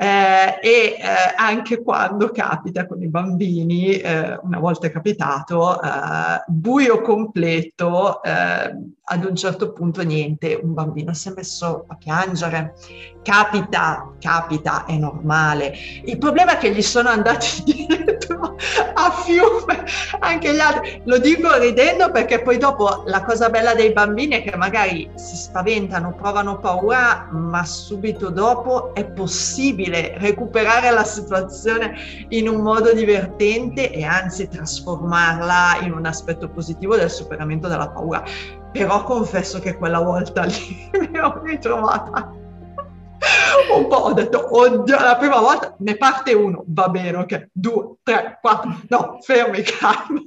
eh, 0.00 0.58
e 0.62 0.96
eh, 0.98 0.98
anche 1.36 1.82
quando 1.82 2.30
capita 2.30 2.86
con 2.86 3.02
i 3.02 3.08
bambini, 3.08 3.98
eh, 3.98 4.38
una 4.40 4.58
volta 4.58 4.86
è 4.86 4.90
capitato, 4.90 5.78
eh, 5.78 6.42
buio 6.46 7.02
completo, 7.02 8.22
eh, 8.22 8.74
ad 9.02 9.24
un 9.24 9.36
certo 9.36 9.72
punto 9.72 10.02
niente, 10.02 10.58
un 10.62 10.72
bambino 10.72 11.12
si 11.12 11.28
è 11.28 11.32
messo 11.36 11.84
a 11.86 11.96
piangere, 11.96 12.72
capita, 13.22 14.14
capita, 14.18 14.86
è 14.86 14.96
normale. 14.96 15.74
Il 16.04 16.16
problema 16.16 16.52
è 16.52 16.56
che 16.56 16.72
gli 16.72 16.80
sono 16.80 17.10
andati 17.10 17.62
dietro 17.86 18.09
a 18.94 19.10
fiume 19.10 19.84
anche 20.20 20.54
gli 20.54 20.58
altri. 20.58 21.02
Lo 21.04 21.18
dico 21.18 21.56
ridendo 21.58 22.10
perché 22.10 22.42
poi 22.42 22.58
dopo 22.58 23.02
la 23.06 23.22
cosa 23.22 23.48
bella 23.50 23.74
dei 23.74 23.92
bambini 23.92 24.36
è 24.36 24.42
che 24.42 24.56
magari 24.56 25.10
si 25.14 25.36
spaventano, 25.36 26.14
provano 26.14 26.58
paura, 26.58 27.28
ma 27.30 27.64
subito 27.64 28.30
dopo 28.30 28.94
è 28.94 29.04
possibile 29.04 30.14
recuperare 30.18 30.90
la 30.90 31.04
situazione 31.04 31.94
in 32.28 32.48
un 32.48 32.60
modo 32.60 32.92
divertente 32.92 33.90
e 33.90 34.04
anzi 34.04 34.48
trasformarla 34.48 35.78
in 35.82 35.92
un 35.92 36.06
aspetto 36.06 36.48
positivo 36.48 36.96
del 36.96 37.10
superamento 37.10 37.68
della 37.68 37.88
paura. 37.88 38.22
Però 38.72 39.02
confesso 39.02 39.58
che 39.58 39.76
quella 39.76 40.00
volta 40.00 40.44
lì 40.46 40.90
mi 41.10 41.18
ho 41.18 41.40
ritrovata 41.42 42.39
un 43.76 43.88
po' 43.88 43.96
ho 43.96 44.12
detto 44.12 44.56
oddio 44.56 44.98
la 44.98 45.16
prima 45.16 45.40
volta. 45.40 45.74
Ne 45.78 45.96
parte 45.96 46.32
uno. 46.32 46.64
Va 46.66 46.88
bene 46.88 47.18
ok. 47.18 47.48
Due 47.52 47.96
tre 48.02 48.38
quattro. 48.40 48.80
No 48.88 49.18
fermi 49.20 49.62
calma. 49.66 50.22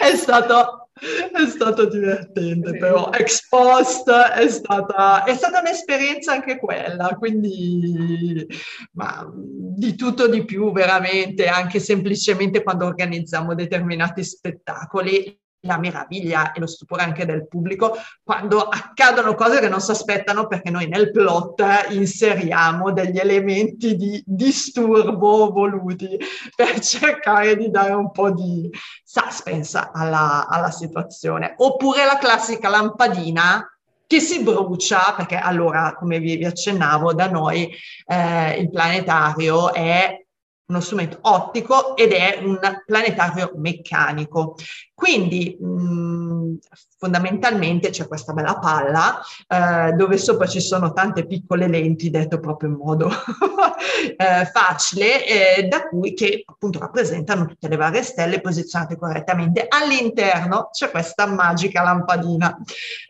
È 0.00 0.16
stato 0.16 0.82
è 1.02 1.46
stato 1.46 1.86
divertente, 1.86 2.76
però 2.76 3.10
ex 3.10 3.48
post 3.48 4.08
è 4.08 4.48
stata, 4.48 5.24
è 5.24 5.34
stata 5.34 5.60
un'esperienza 5.60 6.32
anche 6.32 6.58
quella, 6.58 7.16
quindi 7.18 8.46
ma, 8.92 9.28
di 9.34 9.96
tutto 9.96 10.28
di 10.28 10.44
più 10.44 10.70
veramente, 10.70 11.46
anche 11.46 11.80
semplicemente 11.80 12.62
quando 12.62 12.84
organizziamo 12.84 13.54
determinati 13.54 14.22
spettacoli 14.22 15.36
la 15.62 15.78
meraviglia 15.78 16.52
e 16.52 16.60
lo 16.60 16.66
stupore 16.66 17.02
anche 17.02 17.24
del 17.24 17.46
pubblico 17.46 17.96
quando 18.22 18.62
accadono 18.62 19.34
cose 19.34 19.60
che 19.60 19.68
non 19.68 19.80
si 19.80 19.90
aspettano 19.90 20.46
perché 20.46 20.70
noi 20.70 20.88
nel 20.88 21.10
plot 21.10 21.62
inseriamo 21.90 22.92
degli 22.92 23.18
elementi 23.18 23.96
di 23.96 24.22
disturbo 24.26 25.50
voluti 25.50 26.18
per 26.54 26.78
cercare 26.80 27.56
di 27.56 27.70
dare 27.70 27.92
un 27.92 28.10
po' 28.10 28.30
di 28.30 28.70
suspense 29.04 29.90
alla, 29.92 30.46
alla 30.48 30.70
situazione. 30.70 31.54
Oppure 31.58 32.04
la 32.04 32.18
classica 32.18 32.68
lampadina 32.68 33.66
che 34.06 34.20
si 34.20 34.42
brucia, 34.42 35.14
perché 35.16 35.36
allora, 35.36 35.94
come 35.98 36.18
vi, 36.18 36.36
vi 36.36 36.44
accennavo, 36.44 37.14
da 37.14 37.30
noi 37.30 37.70
eh, 38.06 38.58
il 38.58 38.68
planetario 38.68 39.72
è 39.72 40.21
uno 40.66 40.80
strumento 40.80 41.18
ottico 41.22 41.96
ed 41.96 42.12
è 42.12 42.40
un 42.42 42.58
planetario 42.86 43.52
meccanico. 43.56 44.56
Quindi 44.94 45.56
mh, 45.60 46.58
fondamentalmente 46.96 47.90
c'è 47.90 48.06
questa 48.06 48.32
bella 48.32 48.58
palla 48.58 49.20
eh, 49.48 49.92
dove 49.92 50.16
sopra 50.16 50.46
ci 50.46 50.60
sono 50.60 50.92
tante 50.92 51.26
piccole 51.26 51.66
lenti, 51.66 52.10
detto 52.10 52.38
proprio 52.38 52.70
in 52.70 52.76
modo 52.76 53.10
eh, 54.16 54.46
facile, 54.46 55.26
eh, 55.26 55.62
da 55.64 55.88
cui 55.88 56.14
che 56.14 56.44
appunto 56.46 56.78
rappresentano 56.78 57.46
tutte 57.46 57.68
le 57.68 57.76
varie 57.76 58.02
stelle 58.02 58.40
posizionate 58.40 58.96
correttamente. 58.96 59.66
All'interno 59.68 60.68
c'è 60.70 60.90
questa 60.90 61.26
magica 61.26 61.82
lampadina. 61.82 62.56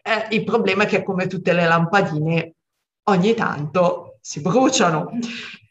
Eh, 0.02 0.34
il 0.34 0.44
problema 0.44 0.84
è 0.84 0.86
che 0.86 1.02
come 1.02 1.26
tutte 1.26 1.52
le 1.52 1.66
lampadine 1.66 2.54
ogni 3.04 3.34
tanto 3.34 4.18
si 4.20 4.40
bruciano 4.40 5.10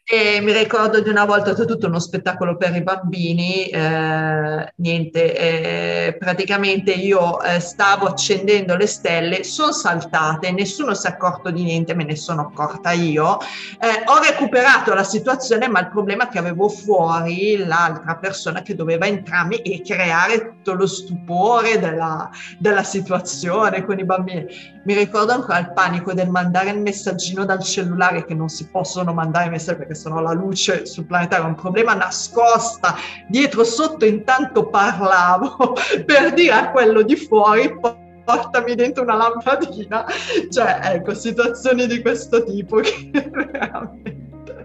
E 0.04 0.40
mi 0.40 0.52
ricordo 0.52 1.00
di 1.00 1.08
una 1.08 1.24
volta 1.24 1.54
tutto 1.54 1.86
uno 1.86 2.00
spettacolo 2.00 2.56
per 2.56 2.74
i 2.74 2.82
bambini, 2.82 3.66
eh, 3.66 4.72
niente, 4.76 5.36
eh, 5.36 6.16
praticamente 6.18 6.90
io 6.90 7.40
eh, 7.40 7.60
stavo 7.60 8.06
accendendo 8.06 8.74
le 8.74 8.88
stelle, 8.88 9.44
sono 9.44 9.70
saltate, 9.70 10.50
nessuno 10.50 10.94
si 10.94 11.06
è 11.06 11.10
accorto 11.10 11.52
di 11.52 11.62
niente, 11.62 11.94
me 11.94 12.02
ne 12.02 12.16
sono 12.16 12.40
accorta 12.40 12.90
io. 12.90 13.38
Eh, 13.78 14.02
ho 14.06 14.20
recuperato 14.20 14.92
la 14.92 15.04
situazione, 15.04 15.68
ma 15.68 15.78
il 15.78 15.90
problema 15.90 16.24
è 16.26 16.32
che 16.32 16.38
avevo 16.38 16.68
fuori 16.68 17.58
l'altra 17.58 18.16
persona 18.16 18.62
che 18.62 18.74
doveva 18.74 19.06
entrarmi 19.06 19.58
e 19.58 19.82
creare 19.82 20.48
tutto 20.48 20.72
lo 20.74 20.86
stupore 20.88 21.78
della, 21.78 22.28
della 22.58 22.82
situazione 22.82 23.84
con 23.84 24.00
i 24.00 24.04
bambini. 24.04 24.80
Mi 24.84 24.94
ricordo 24.94 25.30
ancora 25.30 25.60
il 25.60 25.72
panico 25.72 26.12
del 26.12 26.28
mandare 26.28 26.70
il 26.70 26.80
messaggino 26.80 27.44
dal 27.44 27.62
cellulare 27.62 28.24
che 28.24 28.34
non 28.34 28.48
si 28.48 28.68
possono 28.68 29.14
mandare 29.14 29.48
messaggi 29.48 29.91
perché 29.92 29.94
sennò 29.94 30.20
la 30.20 30.32
luce 30.32 30.86
sul 30.86 31.04
planetario 31.04 31.44
è 31.44 31.48
un 31.48 31.54
problema 31.54 31.94
nascosta. 31.94 32.96
Dietro 33.28 33.64
sotto 33.64 34.04
intanto 34.04 34.66
parlavo 34.66 35.74
per 36.04 36.32
dire 36.32 36.52
a 36.52 36.70
quello 36.70 37.02
di 37.02 37.16
fuori 37.16 37.78
portami 38.24 38.74
dentro 38.74 39.02
una 39.02 39.16
lampadina. 39.16 40.06
Cioè 40.50 40.80
ecco 40.94 41.14
situazioni 41.14 41.86
di 41.86 42.00
questo 42.00 42.42
tipo 42.44 42.76
che 42.78 43.10
veramente. 43.20 44.64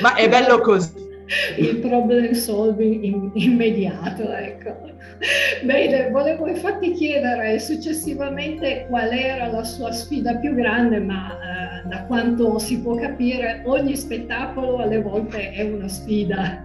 Ma 0.00 0.14
è 0.14 0.28
bello 0.28 0.60
così. 0.60 1.04
Il 1.58 1.78
problem 1.78 2.32
solving 2.32 3.32
immediato 3.34 4.30
ecco 4.30 4.94
Bene, 5.62 6.10
volevo 6.10 6.46
infatti 6.46 6.92
chiedere 6.92 7.58
successivamente 7.58 8.86
qual 8.88 9.10
era 9.10 9.46
la 9.46 9.64
sua 9.64 9.90
sfida 9.92 10.36
più 10.36 10.54
grande, 10.54 10.98
ma 10.98 11.32
eh, 11.32 11.88
da 11.88 12.04
quanto 12.04 12.58
si 12.58 12.80
può 12.80 12.94
capire 12.96 13.62
ogni 13.64 13.96
spettacolo 13.96 14.78
alle 14.78 15.00
volte 15.00 15.52
è 15.52 15.62
una 15.62 15.88
sfida. 15.88 16.64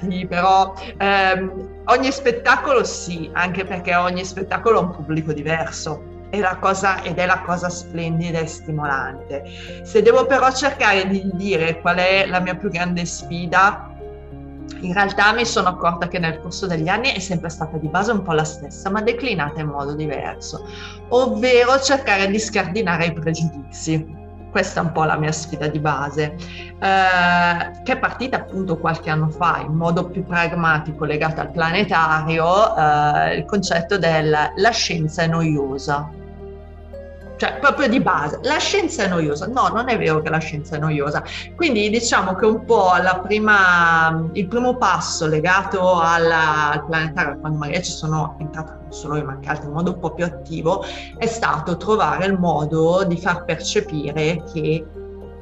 Sì, 0.00 0.26
però 0.26 0.74
ehm, 0.98 1.82
ogni 1.86 2.12
spettacolo 2.12 2.84
sì, 2.84 3.30
anche 3.32 3.64
perché 3.64 3.94
ogni 3.94 4.24
spettacolo 4.24 4.78
ha 4.78 4.82
un 4.82 4.90
pubblico 4.90 5.32
diverso. 5.32 6.14
È 6.28 6.40
cosa, 6.60 7.02
ed 7.02 7.18
è 7.18 7.24
la 7.24 7.40
cosa 7.46 7.70
splendida 7.70 8.40
e 8.40 8.46
stimolante. 8.46 9.44
Se 9.84 10.02
devo 10.02 10.26
però 10.26 10.52
cercare 10.52 11.06
di 11.06 11.22
dire 11.34 11.80
qual 11.80 11.96
è 11.96 12.26
la 12.26 12.40
mia 12.40 12.56
più 12.56 12.68
grande 12.68 13.06
sfida, 13.06 13.95
in 14.80 14.92
realtà 14.92 15.32
mi 15.32 15.44
sono 15.44 15.68
accorta 15.68 16.08
che 16.08 16.18
nel 16.18 16.40
corso 16.40 16.66
degli 16.66 16.88
anni 16.88 17.12
è 17.12 17.18
sempre 17.18 17.48
stata 17.48 17.76
di 17.76 17.88
base 17.88 18.12
un 18.12 18.22
po' 18.22 18.32
la 18.32 18.44
stessa, 18.44 18.90
ma 18.90 19.00
declinata 19.00 19.60
in 19.60 19.68
modo 19.68 19.94
diverso, 19.94 20.66
ovvero 21.08 21.80
cercare 21.80 22.28
di 22.28 22.38
scardinare 22.38 23.06
i 23.06 23.12
pregiudizi. 23.12 24.24
Questa 24.50 24.80
è 24.80 24.84
un 24.84 24.92
po' 24.92 25.04
la 25.04 25.16
mia 25.16 25.32
sfida 25.32 25.66
di 25.66 25.78
base, 25.78 26.34
eh, 26.34 27.82
che 27.84 27.92
è 27.92 27.98
partita 27.98 28.38
appunto 28.38 28.78
qualche 28.78 29.10
anno 29.10 29.28
fa 29.28 29.60
in 29.60 29.74
modo 29.74 30.08
più 30.08 30.24
pragmatico 30.24 31.04
legato 31.04 31.42
al 31.42 31.50
planetario, 31.50 32.74
eh, 32.74 33.36
il 33.36 33.44
concetto 33.44 33.98
della 33.98 34.70
scienza 34.70 35.22
è 35.22 35.26
noiosa 35.26 36.15
cioè 37.36 37.58
proprio 37.60 37.88
di 37.88 38.00
base. 38.00 38.40
La 38.42 38.58
scienza 38.58 39.04
è 39.04 39.08
noiosa? 39.08 39.46
No, 39.46 39.68
non 39.68 39.88
è 39.88 39.98
vero 39.98 40.20
che 40.22 40.30
la 40.30 40.38
scienza 40.38 40.76
è 40.76 40.78
noiosa. 40.78 41.22
Quindi 41.54 41.88
diciamo 41.90 42.34
che 42.34 42.46
un 42.46 42.64
po' 42.64 42.90
prima, 43.22 44.28
il 44.32 44.46
primo 44.48 44.76
passo 44.76 45.26
legato 45.26 46.00
alla, 46.00 46.72
al 46.72 46.86
planetario, 46.86 47.38
quando 47.38 47.58
magari 47.58 47.84
ci 47.84 47.92
sono 47.92 48.36
entrata 48.38 48.78
non 48.82 48.92
solo 48.92 49.16
io 49.16 49.24
ma 49.24 49.32
anche 49.32 49.48
altri 49.48 49.66
in 49.66 49.72
modo 49.72 49.92
un 49.92 49.98
po' 49.98 50.12
più 50.12 50.24
attivo, 50.24 50.84
è 51.18 51.26
stato 51.26 51.76
trovare 51.76 52.26
il 52.26 52.38
modo 52.38 53.04
di 53.04 53.18
far 53.18 53.44
percepire 53.44 54.42
che 54.52 54.84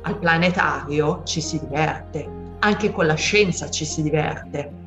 al 0.02 0.18
planetario 0.18 1.22
ci 1.24 1.40
si 1.40 1.58
diverte, 1.58 2.28
anche 2.60 2.92
con 2.92 3.06
la 3.06 3.14
scienza 3.14 3.68
ci 3.70 3.84
si 3.84 4.02
diverte 4.02 4.82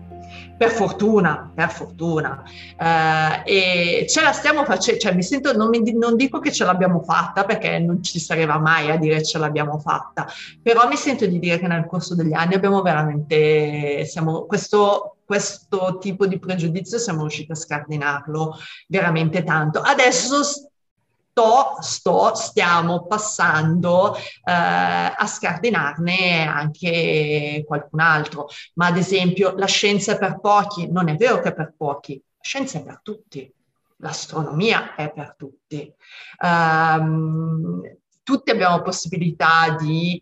per 0.58 0.72
fortuna, 0.72 1.52
per 1.54 1.70
fortuna. 1.70 2.44
Eh, 2.78 4.02
e 4.02 4.06
ce 4.08 4.22
la 4.22 4.32
stiamo 4.32 4.66
facendo, 4.66 5.00
cioè 5.00 5.14
mi 5.14 5.24
sento, 5.24 5.56
non, 5.56 5.70
mi, 5.70 5.94
non, 5.94 6.16
dico 6.16 6.40
che 6.40 6.52
ce 6.52 6.66
l'abbiamo 6.66 7.02
fatta 7.02 7.46
perché 7.46 7.78
non 7.80 8.02
ci 8.02 8.24
arriva 8.30 8.58
mai 8.58 8.90
a 8.90 8.98
dire 8.98 9.24
ce 9.24 9.38
l'abbiamo 9.38 9.78
fatta, 9.78 10.28
però 10.62 10.88
mi 10.88 10.96
sento 10.96 11.26
di 11.28 11.40
dire 11.40 11.60
che 11.60 11.68
nel 11.68 11.86
corso 11.86 12.16
degli 12.16 12.34
anni 12.34 12.56
abbiamo 12.56 12.82
veramente, 12.82 14.04
siamo, 14.06 14.46
questo, 14.46 15.18
questo 15.26 15.98
tipo 16.00 16.26
di 16.26 16.40
pregiudizio 16.40 16.98
siamo 16.98 17.22
riusciti 17.22 17.52
a 17.52 17.56
scardinarlo 17.56 18.56
veramente 18.88 19.44
tanto. 19.44 19.82
Adesso 19.82 20.67
sto, 21.38 21.78
sto, 21.82 22.34
stiamo 22.34 23.06
passando 23.06 24.16
eh, 24.16 24.22
a 24.44 25.28
scardinarne 25.28 26.46
anche 26.48 27.64
qualcun 27.68 28.00
altro. 28.00 28.48
Ma 28.74 28.88
ad 28.88 28.98
esempio 28.98 29.54
la 29.56 29.68
scienza 29.68 30.14
è 30.14 30.18
per 30.18 30.40
pochi, 30.40 30.92
non 30.92 31.10
è 31.10 31.16
vero 31.16 31.40
che 31.40 31.50
è 31.50 31.54
per 31.54 31.74
pochi, 31.78 32.16
la 32.16 32.42
scienza 32.42 32.80
è 32.80 32.84
per 32.84 33.02
tutti, 33.04 33.52
l'astronomia 33.98 34.96
è 34.96 35.12
per 35.14 35.36
tutti. 35.38 35.94
Um, 36.42 37.82
tutti 38.24 38.52
abbiamo 38.52 38.82
possibilità 38.82 39.76
di 39.80 40.22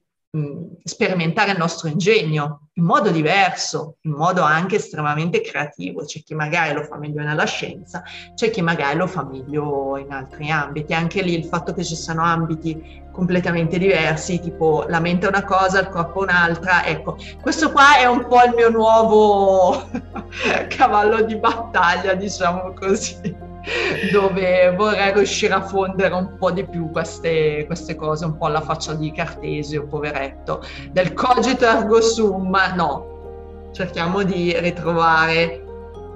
sperimentare 0.84 1.52
il 1.52 1.58
nostro 1.58 1.88
ingegno 1.88 2.68
in 2.74 2.84
modo 2.84 3.10
diverso, 3.10 3.98
in 4.02 4.12
modo 4.12 4.42
anche 4.42 4.76
estremamente 4.76 5.42
creativo. 5.42 6.04
C'è 6.04 6.22
chi 6.24 6.34
magari 6.34 6.74
lo 6.74 6.84
fa 6.84 6.98
meglio 6.98 7.24
nella 7.24 7.46
scienza, 7.46 8.04
c'è 8.34 8.50
chi 8.50 8.62
magari 8.62 8.98
lo 8.98 9.08
fa 9.08 9.24
meglio 9.24 9.98
in 9.98 10.12
altri 10.12 10.50
ambiti. 10.50 10.94
Anche 10.94 11.22
lì 11.22 11.34
il 11.34 11.46
fatto 11.46 11.74
che 11.74 11.84
ci 11.84 11.96
siano 11.96 12.24
ambiti 12.24 13.04
completamente 13.12 13.78
diversi, 13.78 14.42
tipo 14.42 14.86
la 14.90 15.00
mente 15.00 15.26
è 15.26 15.30
una 15.30 15.46
cosa, 15.46 15.80
il 15.80 15.90
corpo 15.90 16.22
un'altra. 16.22 16.86
Ecco, 16.86 17.18
questo 17.42 17.72
qua 17.72 17.98
è 17.98 18.06
un 18.06 18.28
po' 18.28 18.44
il 18.44 18.54
mio 18.56 18.70
nuovo 18.70 19.90
cavallo 20.68 21.22
di 21.22 21.38
battaglia, 21.38 22.14
diciamo 22.14 22.74
così 22.74 23.54
dove 24.12 24.74
vorrei 24.76 25.14
riuscire 25.14 25.54
a 25.54 25.62
fondere 25.62 26.14
un 26.14 26.38
po' 26.38 26.52
di 26.52 26.66
più 26.66 26.92
queste, 26.92 27.66
queste 27.66 27.96
cose, 27.96 28.26
un 28.26 28.38
po' 28.38 28.46
alla 28.46 28.62
faccia 28.62 28.94
di 28.94 29.12
Cartesio, 29.12 29.88
poveretto, 29.88 30.64
del 30.92 31.14
cogito 31.14 31.66
ergo 31.66 32.02
sum, 32.02 32.58
no, 32.76 33.70
cerchiamo 33.74 34.24
di 34.24 34.58
ritrovare 34.60 35.62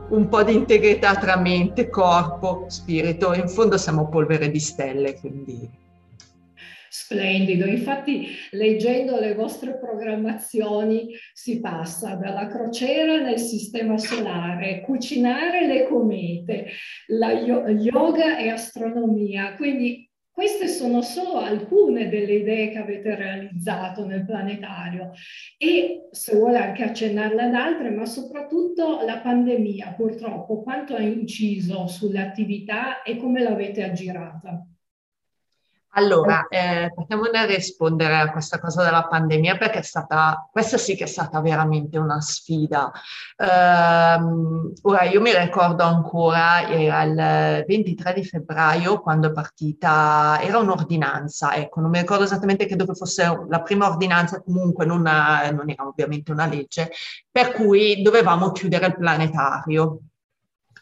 un 0.10 0.28
po' 0.28 0.44
di 0.44 0.56
integrità 0.56 1.16
tra 1.16 1.38
mente, 1.38 1.90
corpo, 1.90 2.66
spirito, 2.68 3.34
in 3.34 3.48
fondo 3.48 3.78
siamo 3.78 4.10
polvere 4.10 4.50
di 4.50 4.60
stelle, 4.60 5.20
quindi 5.20 5.79
Splendido, 6.90 7.66
infatti 7.66 8.28
leggendo 8.52 9.20
le 9.20 9.36
vostre 9.36 9.78
programmazioni 9.78 11.14
si 11.34 11.60
passa 11.60 12.16
dalla 12.16 12.48
crociera 12.48 13.22
nel 13.22 13.38
sistema 13.38 13.98
solare, 13.98 14.82
cucinare 14.82 15.68
le 15.68 15.86
comete, 15.86 16.68
la 17.08 17.32
yoga 17.32 18.38
e 18.38 18.50
astronomia, 18.50 19.54
quindi 19.56 20.10
queste 20.40 20.70
sono 20.70 21.02
solo 21.02 21.40
alcune 21.40 22.08
delle 22.08 22.36
idee 22.36 22.70
che 22.70 22.78
avete 22.78 23.14
realizzato 23.14 24.06
nel 24.06 24.24
planetario. 24.24 25.12
E 25.58 26.08
se 26.12 26.38
vuole 26.38 26.58
anche 26.58 26.84
accennarle 26.84 27.42
ad 27.42 27.54
altre, 27.54 27.90
ma 27.90 28.06
soprattutto 28.06 29.02
la 29.06 29.20
pandemia 29.20 29.96
purtroppo 29.98 30.62
quanto 30.64 30.96
ha 30.96 31.02
inciso 31.02 31.88
sulle 31.88 32.22
attività 32.22 33.02
e 33.04 33.18
come 33.18 33.44
l'avete 33.44 33.84
aggirata. 33.84 34.66
Allora, 35.94 36.48
eh, 36.50 36.92
partiamo 36.94 37.30
da 37.30 37.46
rispondere 37.46 38.16
a 38.16 38.32
questa 38.32 38.60
cosa 38.60 38.84
della 38.84 39.08
pandemia 39.08 39.58
perché 39.58 39.80
è 39.80 39.82
stata, 39.82 40.48
questa 40.52 40.78
sì 40.78 40.96
che 40.96 41.06
è 41.06 41.08
stata 41.08 41.42
veramente 41.42 41.98
una 41.98 42.22
sfida. 42.22 42.92
Um, 43.38 44.72
ora, 44.84 45.04
io 45.06 45.20
mi 45.20 45.36
ricordo 45.36 45.84
ancora, 45.84 46.68
era 46.70 47.02
il 47.04 47.66
23 47.66 48.14
di 48.14 48.24
febbraio 48.24 49.02
quando 49.02 49.30
è 49.30 49.32
partita, 49.32 50.40
era 50.42 50.60
un'ordinanza, 50.60 51.56
ecco, 51.56 51.82
non 51.82 51.90
mi 51.90 52.00
ricordo 52.00 52.24
esattamente 52.24 52.68
che 52.68 52.76
dove 52.76 52.94
fosse 52.94 53.46
la 53.50 53.62
prima 53.62 53.88
ordinanza, 53.90 54.42
comunque 54.44 54.86
non, 54.86 55.02
non 55.02 55.70
era 55.70 55.88
ovviamente 55.88 56.32
una 56.32 56.46
legge, 56.46 56.92
per 57.32 57.52
cui 57.54 58.02
dovevamo 58.04 58.52
chiudere 58.52 58.86
il 58.88 58.98
planetario. 58.98 60.00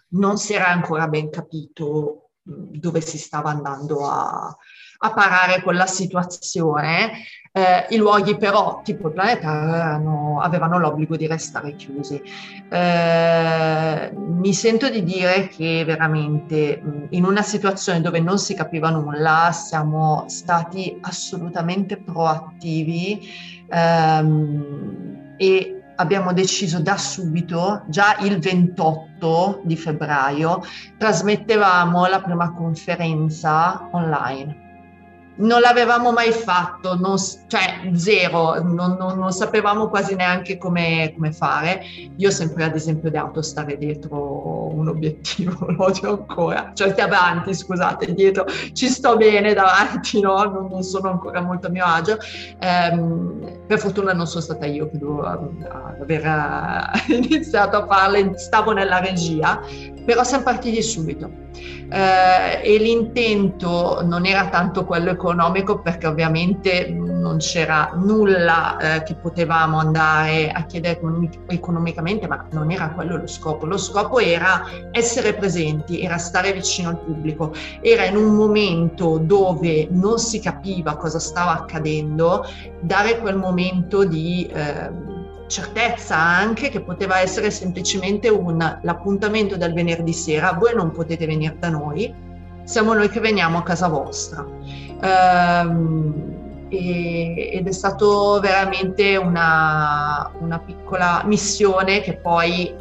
Non 0.10 0.38
si 0.38 0.54
era 0.54 0.68
ancora 0.68 1.08
ben 1.08 1.30
capito 1.30 2.30
dove 2.44 3.02
si 3.02 3.18
stava 3.18 3.50
andando 3.50 4.08
a, 4.08 4.56
a 5.00 5.12
parare 5.12 5.62
con 5.62 5.76
la 5.76 5.86
situazione. 5.86 7.12
Eh, 7.52 7.88
I 7.90 7.98
luoghi 7.98 8.38
però, 8.38 8.82
tipo 8.84 9.08
il 9.08 9.14
planetario, 9.14 10.40
avevano 10.40 10.78
l'obbligo 10.78 11.16
di 11.16 11.26
restare 11.26 11.76
chiusi. 11.76 12.22
Eh, 12.70 14.12
mi 14.14 14.54
sento 14.54 14.90
di 14.90 15.04
dire 15.04 15.48
che 15.48 15.84
veramente 15.84 16.82
in 17.10 17.26
una 17.26 17.42
situazione 17.42 18.02
dove 18.02 18.20
non 18.20 18.38
si 18.38 18.54
capiva 18.54 18.90
nulla 18.92 19.50
siamo 19.52 20.26
stati 20.28 20.98
assolutamente 21.02 21.98
proattivi 21.98 23.28
ehm, 23.70 25.36
e 25.38 25.82
abbiamo 25.96 26.34
deciso 26.34 26.80
da 26.80 26.96
subito, 26.96 27.84
già 27.88 28.18
il 28.20 28.38
28 28.38 29.62
di 29.64 29.76
febbraio, 29.76 30.62
trasmettevamo 30.96 32.06
la 32.06 32.22
prima 32.22 32.54
conferenza 32.54 33.90
online 33.92 34.66
non 35.38 35.62
l'avevamo 35.62 36.12
mai 36.12 36.32
fatto, 36.32 36.96
non, 36.96 37.18
cioè 37.18 37.92
zero, 37.94 38.62
non, 38.62 38.96
non, 38.98 39.18
non, 39.18 39.32
sapevamo 39.32 39.88
quasi 39.90 40.16
neanche 40.16 40.58
come, 40.58 41.14
come, 41.16 41.32
fare. 41.32 41.82
Io 42.16 42.32
sempre 42.32 42.64
ad 42.64 42.76
esempio 42.76 43.10
odiato 43.10 43.42
stare 43.42 43.78
dietro 43.78 44.74
un 44.74 44.88
obiettivo, 44.88 45.66
lo 45.70 45.84
odio 45.86 46.10
ancora, 46.10 46.72
cioè 46.74 46.94
davanti, 46.94 47.54
scusate, 47.54 48.14
dietro 48.14 48.46
ci 48.74 48.88
sto 48.88 49.16
bene, 49.18 49.54
davanti 49.54 50.20
no, 50.22 50.68
non, 50.70 50.84
sono 50.84 51.10
ancora 51.10 51.42
molto 51.42 51.68
a 51.68 51.70
mio 51.70 51.86
agio. 51.86 52.18
Eh, 52.60 53.56
per 53.68 53.80
fortuna 53.80 54.14
non 54.14 54.28
sono 54.28 54.42
stata 54.42 54.66
io 54.66 54.90
che 54.90 54.98
devo 54.98 55.22
aver 55.24 56.92
iniziato 57.08 57.78
a 57.78 57.86
farle, 57.86 58.38
stavo 58.38 58.72
nella 58.72 59.00
regia, 59.00 59.62
però 60.08 60.24
siamo 60.24 60.46
partiti 60.46 60.82
subito. 60.82 61.30
Eh, 61.90 62.62
e 62.64 62.78
l'intento 62.78 64.02
non 64.06 64.26
era 64.26 64.48
tanto 64.48 64.86
quello 64.86 65.10
economico 65.10 65.82
perché 65.82 66.08
ovviamente 66.08 66.88
non 66.90 67.40
c'era 67.40 67.92
nulla 67.96 68.78
eh, 68.78 69.04
che 69.04 69.16
potevamo 69.16 69.80
andare 69.80 70.50
a 70.50 70.64
chiedere 70.64 71.02
economicamente, 71.48 72.26
ma 72.26 72.48
non 72.52 72.72
era 72.72 72.92
quello 72.92 73.18
lo 73.18 73.28
scopo. 73.28 73.66
Lo 73.66 73.76
scopo 73.76 74.20
era 74.20 74.64
essere 74.92 75.34
presenti, 75.34 76.02
era 76.02 76.18
stare 76.18 76.54
vicino 76.54 76.88
al 76.88 77.00
pubblico, 77.00 77.52
era 77.82 78.06
in 78.06 78.16
un 78.16 78.34
momento 78.34 79.18
dove 79.18 79.90
non 79.92 80.20
si 80.20 80.40
capiva 80.40 80.96
cosa 80.96 81.20
stava 81.20 81.52
accadendo, 81.52 82.46
dare 82.80 83.20
quel 83.20 83.36
momento 83.36 84.06
di... 84.06 84.50
Eh, 84.54 85.16
certezza 85.48 86.16
anche 86.16 86.70
che 86.70 86.82
poteva 86.82 87.20
essere 87.20 87.50
semplicemente 87.52 88.30
un, 88.30 88.80
l'appuntamento 88.82 89.58
del 89.58 89.74
venerdì 89.74 90.14
sera, 90.14 90.54
voi 90.54 90.76
non 90.76 90.92
potete 90.92 91.26
venire 91.26 91.56
da 91.58 91.70
noi, 91.70 92.14
siamo 92.64 92.94
noi 92.94 93.10
che 93.10 93.20
veniamo 93.20 93.58
a 93.58 93.64
casa 93.64 93.88
vostra. 93.88 94.46
Um, 95.02 96.36
e, 96.70 97.50
ed 97.54 97.68
è 97.68 97.72
stato 97.72 98.40
veramente 98.42 99.16
una, 99.16 100.30
una 100.40 100.60
piccola 100.60 101.24
missione 101.26 102.02
che 102.02 102.18
poi 102.18 102.74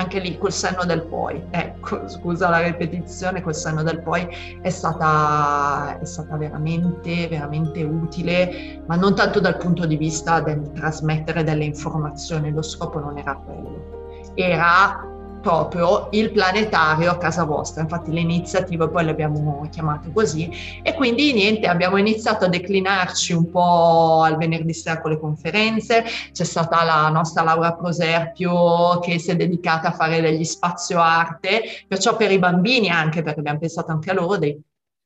anche 0.00 0.18
lì 0.18 0.38
col 0.38 0.52
senno 0.52 0.84
del 0.84 1.06
poi, 1.06 1.44
ecco, 1.50 2.08
scusa 2.08 2.48
la 2.48 2.60
ripetizione, 2.60 3.42
col 3.42 3.54
senno 3.54 3.82
del 3.82 4.00
poi 4.00 4.26
è 4.62 4.70
stata, 4.70 5.98
è 6.00 6.04
stata 6.04 6.36
veramente, 6.36 7.28
veramente 7.28 7.82
utile, 7.82 8.82
ma 8.86 8.96
non 8.96 9.14
tanto 9.14 9.40
dal 9.40 9.58
punto 9.58 9.86
di 9.86 9.96
vista 9.96 10.40
del 10.40 10.72
trasmettere 10.72 11.44
delle 11.44 11.64
informazioni, 11.64 12.50
lo 12.50 12.62
scopo 12.62 12.98
non 12.98 13.18
era 13.18 13.34
quello, 13.34 14.32
era 14.34 15.09
proprio 15.40 16.08
il 16.12 16.30
planetario 16.30 17.10
a 17.10 17.16
casa 17.16 17.44
vostra, 17.44 17.82
infatti 17.82 18.12
le 18.12 18.20
iniziative 18.20 18.88
poi 18.88 19.04
le 19.04 19.10
abbiamo 19.10 19.66
chiamate 19.70 20.12
così. 20.12 20.50
E 20.82 20.94
quindi 20.94 21.32
niente, 21.32 21.66
abbiamo 21.66 21.96
iniziato 21.96 22.44
a 22.44 22.48
declinarci 22.48 23.32
un 23.32 23.50
po' 23.50 24.22
al 24.22 24.36
venerdì 24.36 24.72
sera 24.72 25.00
con 25.00 25.10
le 25.10 25.18
conferenze, 25.18 26.04
c'è 26.32 26.44
stata 26.44 26.84
la 26.84 27.08
nostra 27.08 27.42
Laura 27.42 27.74
Proserpio 27.74 28.98
che 29.00 29.18
si 29.18 29.30
è 29.30 29.36
dedicata 29.36 29.88
a 29.88 29.92
fare 29.92 30.20
degli 30.20 30.44
spazio 30.44 31.00
arte, 31.00 31.62
perciò 31.88 32.16
per 32.16 32.30
i 32.30 32.38
bambini 32.38 32.88
anche, 32.88 33.22
perché 33.22 33.40
abbiamo 33.40 33.58
pensato 33.58 33.90
anche 33.90 34.10
a 34.10 34.14
loro, 34.14 34.36
dei 34.36 34.60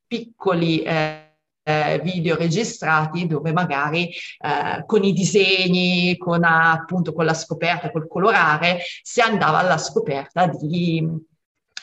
piccoli... 0.07 0.81
Eh, 0.81 1.24
eh, 1.65 1.99
video 2.03 2.35
registrati 2.35 3.25
dove 3.25 3.51
magari 3.51 4.09
eh, 4.09 4.83
con 4.85 5.03
i 5.03 5.13
disegni, 5.13 6.15
con 6.17 6.43
appunto 6.43 7.11
con 7.11 7.25
la 7.25 7.33
scoperta, 7.33 7.91
col 7.91 8.07
colorare, 8.07 8.79
si 9.01 9.19
andava 9.19 9.57
alla 9.57 9.79
scoperta 9.79 10.45
di, 10.45 11.03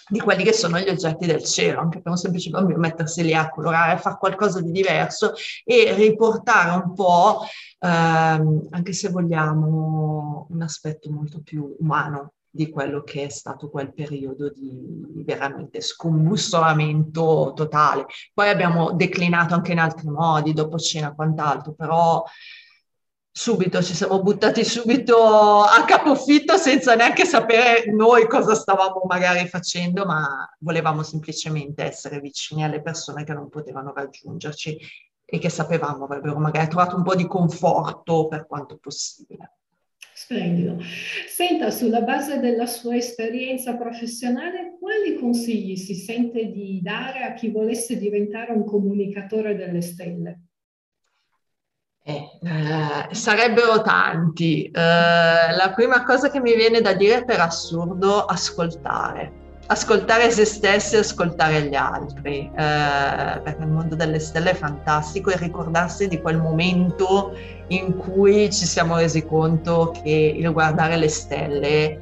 di 0.08 0.20
quelli 0.20 0.44
che 0.44 0.52
sono 0.52 0.78
gli 0.78 0.88
oggetti 0.88 1.26
del 1.26 1.42
cielo, 1.42 1.80
anche 1.80 2.00
per 2.00 2.12
un 2.12 2.18
semplice 2.18 2.50
bambino 2.50 2.78
mettersi 2.78 3.24
lì 3.24 3.34
a 3.34 3.48
colorare, 3.48 3.98
fare 3.98 4.18
qualcosa 4.18 4.60
di 4.60 4.70
diverso 4.70 5.32
e 5.64 5.92
riportare 5.94 6.80
un 6.84 6.94
po', 6.94 7.40
ehm, 7.80 8.68
anche 8.70 8.92
se 8.92 9.08
vogliamo, 9.08 10.46
un 10.48 10.62
aspetto 10.62 11.10
molto 11.10 11.40
più 11.42 11.74
umano 11.80 12.34
di 12.54 12.68
quello 12.68 13.02
che 13.02 13.24
è 13.24 13.28
stato 13.30 13.70
quel 13.70 13.94
periodo 13.94 14.50
di 14.50 15.24
veramente 15.24 15.80
scombussolamento 15.80 17.52
totale. 17.56 18.06
Poi 18.34 18.50
abbiamo 18.50 18.92
declinato 18.92 19.54
anche 19.54 19.72
in 19.72 19.78
altri 19.78 20.08
modi, 20.08 20.52
dopo 20.52 20.78
cena 20.78 21.10
e 21.10 21.14
quant'altro, 21.14 21.72
però 21.72 22.22
subito 23.34 23.82
ci 23.82 23.94
siamo 23.94 24.20
buttati 24.20 24.62
subito 24.62 25.62
a 25.62 25.82
capofitto 25.86 26.58
senza 26.58 26.94
neanche 26.94 27.24
sapere 27.24 27.90
noi 27.90 28.28
cosa 28.28 28.54
stavamo 28.54 29.02
magari 29.08 29.48
facendo, 29.48 30.04
ma 30.04 30.46
volevamo 30.58 31.02
semplicemente 31.02 31.82
essere 31.82 32.20
vicini 32.20 32.64
alle 32.64 32.82
persone 32.82 33.24
che 33.24 33.32
non 33.32 33.48
potevano 33.48 33.94
raggiungerci 33.94 34.78
e 35.24 35.38
che 35.38 35.48
sapevamo 35.48 36.04
avrebbero 36.04 36.38
magari 36.38 36.68
trovato 36.68 36.96
un 36.96 37.02
po' 37.02 37.14
di 37.14 37.26
conforto 37.26 38.28
per 38.28 38.46
quanto 38.46 38.76
possibile. 38.76 39.54
Splendido. 40.22 40.78
Senta, 41.26 41.72
sulla 41.72 42.02
base 42.02 42.38
della 42.38 42.66
sua 42.66 42.94
esperienza 42.94 43.76
professionale, 43.76 44.76
quali 44.78 45.16
consigli 45.18 45.74
si 45.76 45.96
sente 45.96 46.46
di 46.52 46.80
dare 46.80 47.24
a 47.24 47.34
chi 47.34 47.50
volesse 47.50 47.98
diventare 47.98 48.52
un 48.52 48.64
comunicatore 48.64 49.56
delle 49.56 49.80
stelle? 49.80 50.42
Eh, 52.04 52.14
eh, 52.40 53.14
sarebbero 53.14 53.82
tanti. 53.82 54.66
Eh, 54.66 54.70
la 54.72 55.72
prima 55.74 56.04
cosa 56.04 56.30
che 56.30 56.40
mi 56.40 56.54
viene 56.54 56.80
da 56.80 56.94
dire 56.94 57.24
per 57.24 57.40
assurdo 57.40 58.24
ascoltare 58.24 59.41
ascoltare 59.72 60.30
se 60.30 60.44
stessi 60.44 60.96
e 60.96 60.98
ascoltare 60.98 61.62
gli 61.62 61.74
altri, 61.74 62.40
eh, 62.40 63.40
perché 63.42 63.62
il 63.62 63.68
mondo 63.68 63.94
delle 63.94 64.18
stelle 64.18 64.50
è 64.50 64.54
fantastico 64.54 65.30
e 65.30 65.36
ricordarsi 65.36 66.08
di 66.08 66.20
quel 66.20 66.38
momento 66.38 67.34
in 67.68 67.96
cui 67.96 68.52
ci 68.52 68.66
siamo 68.66 68.96
resi 68.96 69.24
conto 69.24 69.92
che 70.02 70.34
il 70.36 70.52
guardare 70.52 70.96
le 70.96 71.08
stelle 71.08 72.00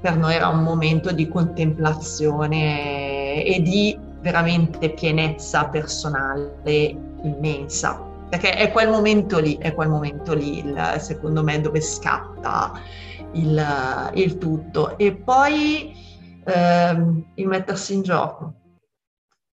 per 0.00 0.16
noi 0.16 0.34
era 0.34 0.48
un 0.48 0.62
momento 0.62 1.12
di 1.12 1.28
contemplazione 1.28 3.44
e 3.44 3.62
di 3.62 3.96
veramente 4.20 4.90
pienezza 4.90 5.66
personale 5.66 6.96
immensa. 7.22 8.10
Perché 8.28 8.54
è 8.54 8.72
quel 8.72 8.88
momento 8.88 9.38
lì, 9.38 9.56
è 9.58 9.74
quel 9.74 9.88
momento 9.88 10.34
lì, 10.34 10.58
il, 10.58 10.96
secondo 10.98 11.42
me, 11.42 11.60
dove 11.60 11.80
scatta 11.80 12.72
il, 13.32 14.10
il 14.14 14.38
tutto. 14.38 14.98
E 14.98 15.12
poi 15.12 16.11
ehm, 16.44 17.32
il 17.34 17.46
mettersi 17.46 17.94
in 17.94 18.02
gioco, 18.02 18.54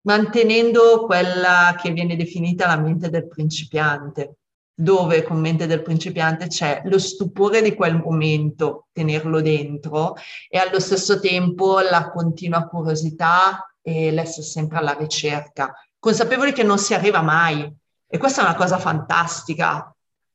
mantenendo 0.01 1.05
quella 1.05 1.75
che 1.79 1.91
viene 1.91 2.15
definita 2.15 2.67
la 2.67 2.77
mente 2.77 3.09
del 3.09 3.27
principiante, 3.27 4.35
dove 4.73 5.23
con 5.23 5.39
mente 5.39 5.67
del 5.67 5.81
principiante 5.81 6.47
c'è 6.47 6.83
lo 6.85 6.99
stupore 6.99 7.61
di 7.61 7.75
quel 7.75 7.97
momento, 7.97 8.87
tenerlo 8.93 9.41
dentro, 9.41 10.15
e 10.47 10.57
allo 10.57 10.79
stesso 10.79 11.19
tempo 11.19 11.79
la 11.79 12.09
continua 12.09 12.65
curiosità 12.65 13.69
e 13.81 14.11
l'essere 14.11 14.45
sempre 14.45 14.77
alla 14.77 14.93
ricerca, 14.97 15.73
consapevoli 15.99 16.53
che 16.53 16.63
non 16.63 16.77
si 16.77 16.93
arriva 16.93 17.21
mai. 17.21 17.69
E 18.07 18.17
questa 18.17 18.41
è 18.41 18.45
una 18.45 18.55
cosa 18.55 18.77
fantastica. 18.79 19.93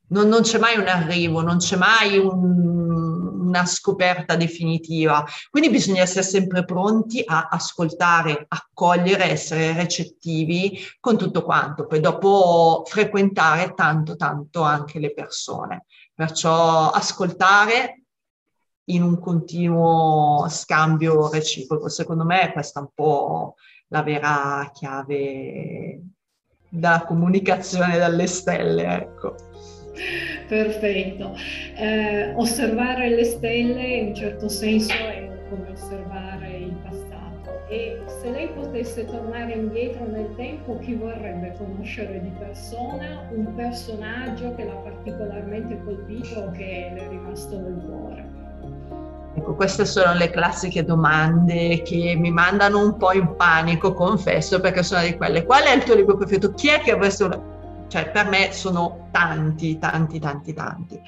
Non, 0.09 0.29
non 0.29 0.43
c'è 0.43 0.59
mai 0.59 0.77
un 0.79 0.87
arrivo, 0.87 1.41
non 1.41 1.57
c'è 1.57 1.77
mai 1.77 2.19
un, 2.19 2.84
una 3.55 3.67
scoperta 3.67 4.35
definitiva. 4.37 5.25
Quindi 5.51 5.71
bisogna 5.71 6.03
essere 6.03 6.25
sempre 6.25 6.65
pronti 6.65 7.23
a 7.25 7.49
ascoltare, 7.51 8.45
accogliere, 8.49 9.31
essere 9.31 9.73
recettivi 9.73 10.79
con 10.99 11.17
tutto 11.17 11.43
quanto, 11.43 11.87
poi 11.87 12.01
dopo 12.01 12.83
frequentare 12.87 13.75
tanto 13.75 14.17
tanto 14.17 14.63
anche 14.63 14.99
le 14.99 15.13
persone. 15.13 15.87
Perciò 16.13 16.91
ascoltare 16.91 18.03
in 18.89 19.03
un 19.03 19.19
continuo 19.19 20.47
scambio 20.49 21.31
reciproco. 21.31 21.89
Secondo 21.89 22.25
me 22.25 22.53
questa 22.53 22.81
è 22.81 22.83
un 22.83 22.91
po' 22.95 23.55
la 23.89 24.03
vera 24.03 24.71
chiave 24.73 26.01
da 26.69 27.05
comunicazione 27.07 27.97
dalle 27.99 28.27
stelle, 28.27 28.85
ecco. 28.97 29.37
Perfetto. 30.49 31.37
Eh, 31.77 32.33
osservare 32.35 33.09
le 33.11 33.25
stelle 33.25 33.87
in 33.87 34.07
un 34.09 34.15
certo 34.15 34.49
senso 34.49 34.93
è 34.93 35.31
come 35.49 35.71
osservare 35.71 36.49
il 36.59 36.75
passato 36.83 37.25
e 37.69 38.03
se 38.07 38.31
lei 38.31 38.49
potesse 38.49 39.05
tornare 39.05 39.53
indietro 39.53 40.05
nel 40.07 40.35
tempo, 40.37 40.79
chi 40.79 40.95
vorrebbe 40.95 41.55
conoscere 41.57 42.21
di 42.23 42.31
persona 42.39 43.27
un 43.31 43.55
personaggio 43.55 44.55
che 44.55 44.65
l'ha 44.65 44.75
particolarmente 44.75 45.81
colpito 45.85 46.41
o 46.41 46.51
che 46.51 46.93
le 46.95 47.01
è 47.01 47.09
rimasto 47.09 47.59
nel 47.59 47.83
cuore? 47.87 48.43
Ecco, 49.37 49.55
queste 49.55 49.85
sono 49.85 50.15
le 50.15 50.31
classiche 50.31 50.85
domande 50.85 51.83
che 51.83 52.15
mi 52.17 52.31
mandano 52.31 52.85
un 52.85 52.97
po' 52.97 53.13
in 53.13 53.35
panico, 53.35 53.93
confesso, 53.93 54.61
perché 54.61 54.83
sono 54.83 55.03
di 55.03 55.17
quelle. 55.17 55.45
Qual 55.45 55.65
è 55.65 55.75
il 55.75 55.83
tuo 55.83 55.97
libro 55.97 56.17
preferito? 56.17 56.53
Chi 56.53 56.69
è 56.69 56.79
che 56.79 56.93
avresti 56.93 57.25
cioè 57.95 58.11
per 58.11 58.27
me 58.27 58.51
sono 58.51 59.07
tanti, 59.13 59.79
tanti, 59.79 60.19
tanti, 60.19 60.53
tanti. 60.53 61.01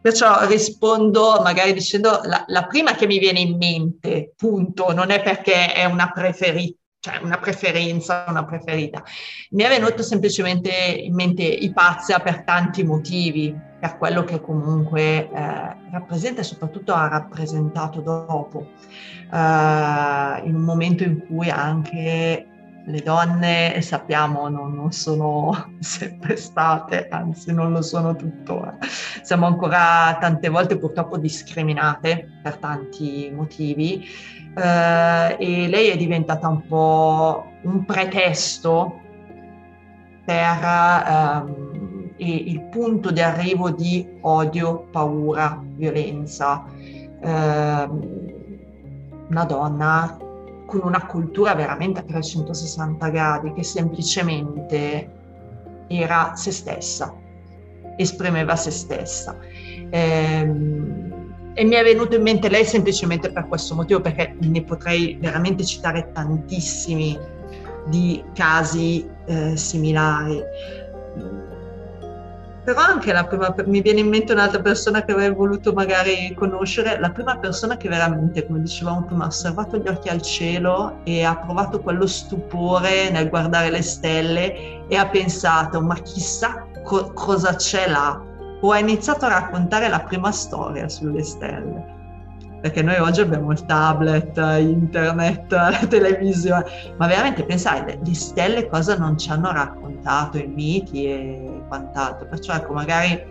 Perciò 0.00 0.46
rispondo 0.46 1.40
magari 1.42 1.72
dicendo 1.72 2.20
la, 2.22 2.44
la 2.46 2.64
prima 2.66 2.94
che 2.94 3.08
mi 3.08 3.18
viene 3.18 3.40
in 3.40 3.56
mente, 3.56 4.32
punto, 4.36 4.92
non 4.92 5.10
è 5.10 5.20
perché 5.20 5.72
è 5.72 5.84
una 5.84 6.12
preferita, 6.12 6.78
cioè 7.00 7.18
una 7.24 7.38
preferenza, 7.38 8.24
una 8.28 8.44
preferita. 8.44 9.02
Mi 9.50 9.64
è 9.64 9.68
venuto 9.68 10.04
semplicemente 10.04 10.70
in 10.70 11.12
mente 11.12 11.42
Ipazia 11.42 12.20
per 12.20 12.44
tanti 12.44 12.84
motivi, 12.84 13.52
per 13.80 13.98
quello 13.98 14.22
che 14.22 14.40
comunque 14.40 15.28
eh, 15.28 15.76
rappresenta 15.90 16.42
e 16.42 16.44
soprattutto 16.44 16.94
ha 16.94 17.08
rappresentato 17.08 18.00
dopo, 18.00 18.68
eh, 19.32 20.40
in 20.44 20.54
un 20.54 20.62
momento 20.62 21.02
in 21.02 21.26
cui 21.26 21.50
anche 21.50 22.46
le 22.86 23.00
donne, 23.00 23.80
sappiamo, 23.82 24.48
non, 24.48 24.74
non, 24.74 24.92
sono 24.92 25.72
sempre 25.80 26.36
state, 26.36 27.08
anzi 27.08 27.52
non 27.52 27.72
lo 27.72 27.82
sono 27.82 28.14
tuttora. 28.14 28.76
Siamo 29.22 29.46
ancora 29.46 30.16
tante 30.20 30.48
volte 30.48 30.78
purtroppo 30.78 31.18
discriminate 31.18 32.28
per 32.42 32.56
tanti 32.56 33.30
motivi 33.34 34.04
eh, 34.56 35.36
e 35.38 35.68
lei 35.68 35.88
è 35.88 35.96
diventata 35.96 36.48
un 36.48 36.66
po' 36.66 37.52
un 37.62 37.84
pretesto 37.84 39.00
per 40.24 40.64
ehm, 40.64 42.12
il 42.18 42.60
punto 42.70 43.10
di 43.10 43.20
arrivo 43.20 43.70
di 43.70 44.18
odio, 44.20 44.86
paura, 44.90 45.60
violenza. 45.74 46.64
Eh, 47.20 47.88
una 49.28 49.44
donna 49.44 50.18
con 50.66 50.80
una 50.82 51.06
cultura 51.06 51.54
veramente 51.54 52.00
a 52.00 52.02
360 52.02 53.08
gradi 53.08 53.52
che 53.52 53.62
semplicemente 53.62 55.10
era 55.86 56.34
se 56.34 56.50
stessa, 56.50 57.14
esprimeva 57.96 58.56
se 58.56 58.70
stessa. 58.70 59.38
Ehm, 59.90 61.06
e 61.54 61.64
mi 61.64 61.74
è 61.74 61.82
venuto 61.82 62.16
in 62.16 62.22
mente 62.22 62.50
lei 62.50 62.64
semplicemente 62.66 63.32
per 63.32 63.46
questo 63.48 63.74
motivo, 63.74 64.00
perché 64.00 64.36
ne 64.40 64.62
potrei 64.62 65.16
veramente 65.18 65.64
citare 65.64 66.10
tantissimi 66.12 67.18
di 67.86 68.22
casi 68.34 69.08
eh, 69.26 69.56
similari 69.56 70.42
però 72.66 72.80
anche 72.80 73.12
la 73.12 73.24
prima, 73.24 73.54
mi 73.66 73.80
viene 73.80 74.00
in 74.00 74.08
mente 74.08 74.32
un'altra 74.32 74.60
persona 74.60 75.04
che 75.04 75.12
avrei 75.12 75.32
voluto 75.32 75.72
magari 75.72 76.34
conoscere, 76.34 76.98
la 76.98 77.10
prima 77.10 77.38
persona 77.38 77.76
che 77.76 77.88
veramente, 77.88 78.44
come 78.44 78.60
dicevamo 78.60 79.04
prima, 79.04 79.22
ha 79.22 79.28
osservato 79.28 79.76
gli 79.76 79.86
occhi 79.86 80.08
al 80.08 80.20
cielo 80.20 80.98
e 81.04 81.22
ha 81.22 81.36
provato 81.36 81.80
quello 81.80 82.08
stupore 82.08 83.08
nel 83.10 83.28
guardare 83.28 83.70
le 83.70 83.82
stelle 83.82 84.84
e 84.88 84.96
ha 84.96 85.06
pensato, 85.06 85.80
ma 85.80 85.94
chissà 85.94 86.66
co- 86.82 87.12
cosa 87.12 87.54
c'è 87.54 87.88
là, 87.88 88.20
o 88.60 88.72
ha 88.72 88.78
iniziato 88.80 89.26
a 89.26 89.28
raccontare 89.28 89.88
la 89.88 90.00
prima 90.00 90.32
storia 90.32 90.88
sulle 90.88 91.22
stelle 91.22 91.95
perché 92.60 92.82
noi 92.82 92.96
oggi 92.98 93.20
abbiamo 93.20 93.52
il 93.52 93.64
tablet, 93.64 94.36
internet, 94.58 95.50
la 95.52 95.86
televisione, 95.88 96.64
ma 96.96 97.06
veramente 97.06 97.44
pensate, 97.44 97.98
le 98.02 98.14
stelle 98.14 98.68
cosa 98.68 98.96
non 98.96 99.18
ci 99.18 99.30
hanno 99.30 99.52
raccontato, 99.52 100.38
i 100.38 100.46
miti 100.46 101.04
e 101.06 101.62
quant'altro, 101.68 102.26
perciò 102.26 102.54
ecco 102.54 102.72
magari 102.72 103.22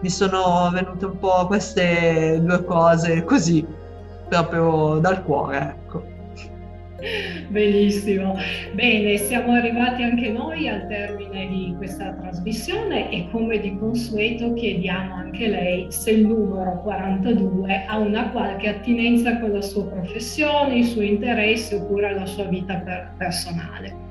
mi 0.00 0.08
sono 0.08 0.70
venute 0.72 1.04
un 1.04 1.18
po' 1.18 1.46
queste 1.46 2.40
due 2.42 2.64
cose 2.64 3.24
così, 3.24 3.66
proprio 4.28 4.98
dal 4.98 5.22
cuore, 5.22 5.58
ecco. 5.58 6.18
Benissimo, 7.48 8.36
bene, 8.74 9.16
siamo 9.16 9.52
arrivati 9.52 10.02
anche 10.02 10.28
noi 10.28 10.68
al 10.68 10.86
termine 10.86 11.48
di 11.48 11.74
questa 11.76 12.12
trasmissione 12.12 13.10
e 13.10 13.28
come 13.30 13.58
di 13.58 13.76
consueto 13.78 14.52
chiediamo 14.52 15.14
anche 15.14 15.48
lei 15.48 15.86
se 15.90 16.10
il 16.10 16.26
numero 16.26 16.82
42 16.82 17.84
ha 17.86 17.98
una 17.98 18.30
qualche 18.30 18.68
attinenza 18.68 19.38
con 19.38 19.52
la 19.52 19.62
sua 19.62 19.86
professione, 19.86 20.78
i 20.78 20.84
suoi 20.84 21.08
interessi 21.08 21.74
oppure 21.74 22.14
la 22.14 22.26
sua 22.26 22.44
vita 22.44 22.76
per- 22.76 23.14
personale. 23.16 24.09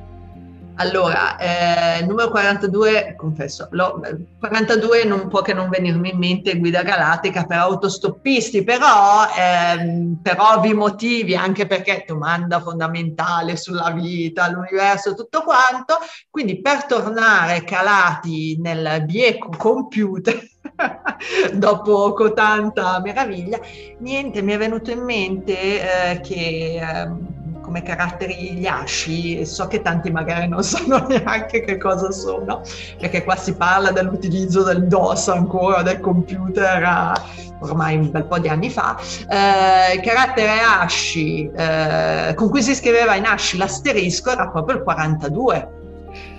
Allora, 0.80 1.36
eh, 1.36 2.06
numero 2.06 2.30
42, 2.30 3.15
confesso, 3.18 3.68
lo, 3.72 4.00
42 4.39 5.04
non 5.04 5.28
può 5.28 5.42
che 5.42 5.54
non 5.54 5.68
venirmi 5.68 6.12
in 6.12 6.18
mente 6.18 6.58
guida 6.58 6.84
galattica 6.84 7.44
per 7.44 7.58
autostoppisti, 7.58 8.63
però 8.63 9.28
ehm, 9.38 10.20
per 10.24 10.38
ovvi 10.39 10.74
motivi, 10.74 11.36
anche 11.36 11.68
perché 11.68 12.06
domanda 12.08 12.62
fondamentale 12.62 13.58
sulla 13.58 13.92
vita, 13.92 14.50
l'universo, 14.50 15.15
tutto 15.15 15.44
quanto, 15.44 15.98
quindi 16.30 16.62
per 16.62 16.86
tornare 16.86 17.65
calati 17.65 18.58
nel 18.62 19.04
bieco 19.06 19.50
computer, 19.58 20.42
dopo 21.56 22.13
cotanta 22.13 23.02
meraviglia, 23.02 23.60
niente, 23.98 24.42
mi 24.42 24.54
è 24.54 24.58
venuto 24.58 24.92
in 24.92 25.04
mente 25.04 26.12
eh, 26.12 26.20
che... 26.22 26.80
Eh, 26.82 27.38
come 27.69 27.84
caratteri 27.84 28.53
gli 28.53 28.65
asci, 28.65 29.45
so 29.45 29.67
che 29.67 29.84
tanti 29.84 30.10
magari 30.10 30.47
non 30.47 30.63
sanno 30.65 31.05
neanche 31.08 31.63
che 31.63 31.77
cosa 31.77 32.12
sono, 32.12 32.63
perché 32.97 33.23
qua 33.23 33.36
si 33.36 33.53
parla 33.53 33.91
dell'utilizzo 33.91 34.63
del 34.63 34.88
DOS 34.88 35.27
ancora, 35.27 35.84
del 35.84 35.99
computer 35.99 37.38
ormai 37.62 37.97
un 37.97 38.10
bel 38.10 38.23
po' 38.23 38.39
di 38.39 38.47
anni 38.47 38.69
fa, 38.69 38.97
eh, 39.29 39.95
il 39.95 40.01
carattere 40.01 40.60
asci 40.62 41.51
eh, 41.51 42.34
con 42.36 42.49
cui 42.49 42.63
si 42.63 42.73
scriveva 42.73 43.15
in 43.15 43.25
asci 43.25 43.58
l'asterisco 43.58 44.32
era 44.32 44.47
proprio 44.47 44.77
il 44.77 44.84
42 44.84 45.79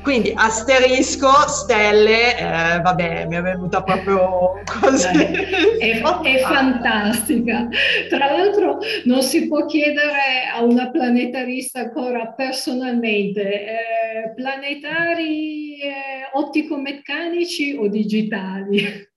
quindi 0.02 0.32
asterisco, 0.34 1.30
stelle, 1.46 2.36
eh, 2.36 2.80
vabbè, 2.80 3.26
mi 3.26 3.36
è 3.36 3.42
venuta 3.42 3.82
proprio 3.82 4.62
così. 4.80 5.06
È, 5.78 6.00
è, 6.00 6.38
fantastica. 6.40 7.68
Tra 8.08 8.30
l'altro 8.30 8.78
non 9.04 9.22
si 9.22 9.46
può 9.46 9.66
chiedere 9.66 10.48
a 10.52 10.62
una 10.62 10.90
planetarista 10.90 11.80
ancora 11.80 12.32
personalmente, 12.32 13.42
eh, 13.42 14.34
planetari 14.34 15.80
eh, 15.80 16.30
ottico-meccanici 16.32 17.76
o 17.78 17.88
digitali? 17.88 19.08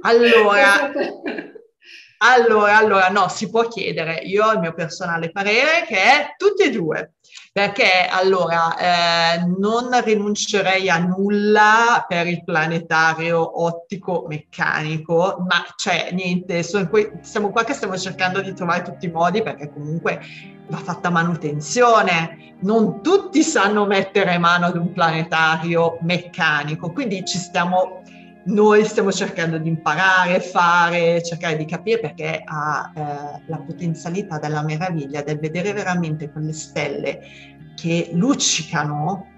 Allora, 0.00 0.92
allora, 2.18 2.76
allora, 2.76 3.08
no, 3.08 3.28
si 3.28 3.50
può 3.50 3.68
chiedere. 3.68 4.20
Io 4.24 4.44
ho 4.44 4.52
il 4.52 4.60
mio 4.60 4.72
personale 4.72 5.30
parere 5.30 5.84
che 5.86 5.96
è 5.96 6.34
tutti 6.36 6.62
e 6.62 6.70
due 6.70 7.12
perché 7.56 8.06
allora 8.06 8.76
eh, 8.76 9.46
non 9.46 9.88
rinuncerei 10.04 10.90
a 10.90 10.98
nulla 10.98 12.04
per 12.06 12.26
il 12.26 12.44
planetario 12.44 13.64
ottico 13.64 14.26
meccanico, 14.28 15.38
ma 15.38 15.64
cioè 15.74 16.10
niente, 16.12 16.62
que- 16.90 17.12
siamo 17.22 17.48
qua 17.48 17.64
che 17.64 17.72
stiamo 17.72 17.96
cercando 17.96 18.42
di 18.42 18.52
trovare 18.52 18.82
tutti 18.82 19.06
i 19.06 19.10
modi 19.10 19.42
perché 19.42 19.72
comunque 19.72 20.20
va 20.68 20.76
fatta 20.76 21.08
manutenzione, 21.08 22.56
non 22.60 23.00
tutti 23.00 23.42
sanno 23.42 23.86
mettere 23.86 24.36
mano 24.36 24.66
ad 24.66 24.76
un 24.76 24.92
planetario 24.92 25.96
meccanico, 26.02 26.92
quindi 26.92 27.24
ci 27.24 27.38
stiamo 27.38 28.02
noi 28.46 28.84
stiamo 28.84 29.10
cercando 29.10 29.58
di 29.58 29.68
imparare, 29.68 30.40
fare, 30.40 31.22
cercare 31.22 31.56
di 31.56 31.64
capire 31.64 32.00
perché 32.00 32.42
ha 32.44 32.92
eh, 32.94 33.42
la 33.46 33.58
potenzialità 33.58 34.38
della 34.38 34.62
meraviglia 34.62 35.22
del 35.22 35.38
vedere 35.38 35.72
veramente 35.72 36.30
quelle 36.30 36.52
stelle 36.52 37.20
che 37.74 38.10
luccicano 38.12 39.35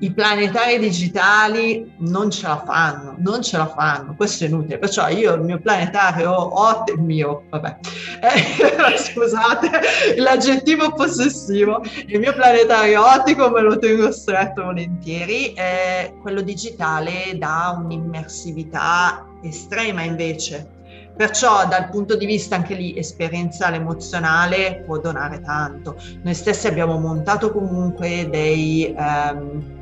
i 0.00 0.12
planetari 0.12 0.78
digitali 0.78 1.94
non 1.98 2.30
ce 2.30 2.46
la 2.46 2.62
fanno, 2.64 3.16
non 3.18 3.42
ce 3.42 3.56
la 3.56 3.66
fanno, 3.66 4.14
questo 4.14 4.44
è 4.44 4.46
inutile. 4.46 4.78
Perciò 4.78 5.08
io 5.08 5.34
il 5.34 5.42
mio 5.42 5.58
planetario 5.58 6.32
8, 6.32 6.92
il 6.92 7.00
mio, 7.00 7.44
vabbè, 7.50 7.78
eh, 8.20 8.96
scusate 8.96 9.70
l'aggettivo 10.18 10.92
possessivo, 10.92 11.82
il 12.06 12.18
mio 12.20 12.32
planetario 12.32 13.04
ottico 13.04 13.50
me 13.50 13.60
lo 13.60 13.78
tengo 13.78 14.12
stretto 14.12 14.64
volentieri, 14.64 15.52
eh, 15.54 16.14
quello 16.20 16.42
digitale 16.42 17.36
dà 17.36 17.76
un'immersività 17.82 19.26
estrema 19.42 20.02
invece. 20.02 20.76
Perciò 21.16 21.66
dal 21.66 21.90
punto 21.90 22.14
di 22.14 22.26
vista 22.26 22.54
anche 22.54 22.74
lì 22.74 22.96
esperienziale, 22.96 23.76
emozionale, 23.76 24.84
può 24.86 24.98
donare 24.98 25.40
tanto. 25.40 25.96
Noi 26.22 26.34
stessi 26.34 26.68
abbiamo 26.68 26.96
montato 27.00 27.50
comunque 27.50 28.28
dei... 28.30 28.94
Um, 28.96 29.77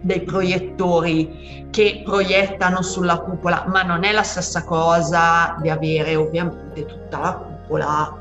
dei 0.00 0.22
proiettori 0.22 1.66
che 1.70 2.02
proiettano 2.04 2.82
sulla 2.82 3.18
cupola, 3.18 3.64
ma 3.66 3.82
non 3.82 4.04
è 4.04 4.12
la 4.12 4.22
stessa 4.22 4.64
cosa 4.64 5.56
di 5.60 5.68
avere 5.68 6.16
ovviamente 6.16 6.86
tutta 6.86 7.18
la 7.18 7.32
cupola 7.34 8.17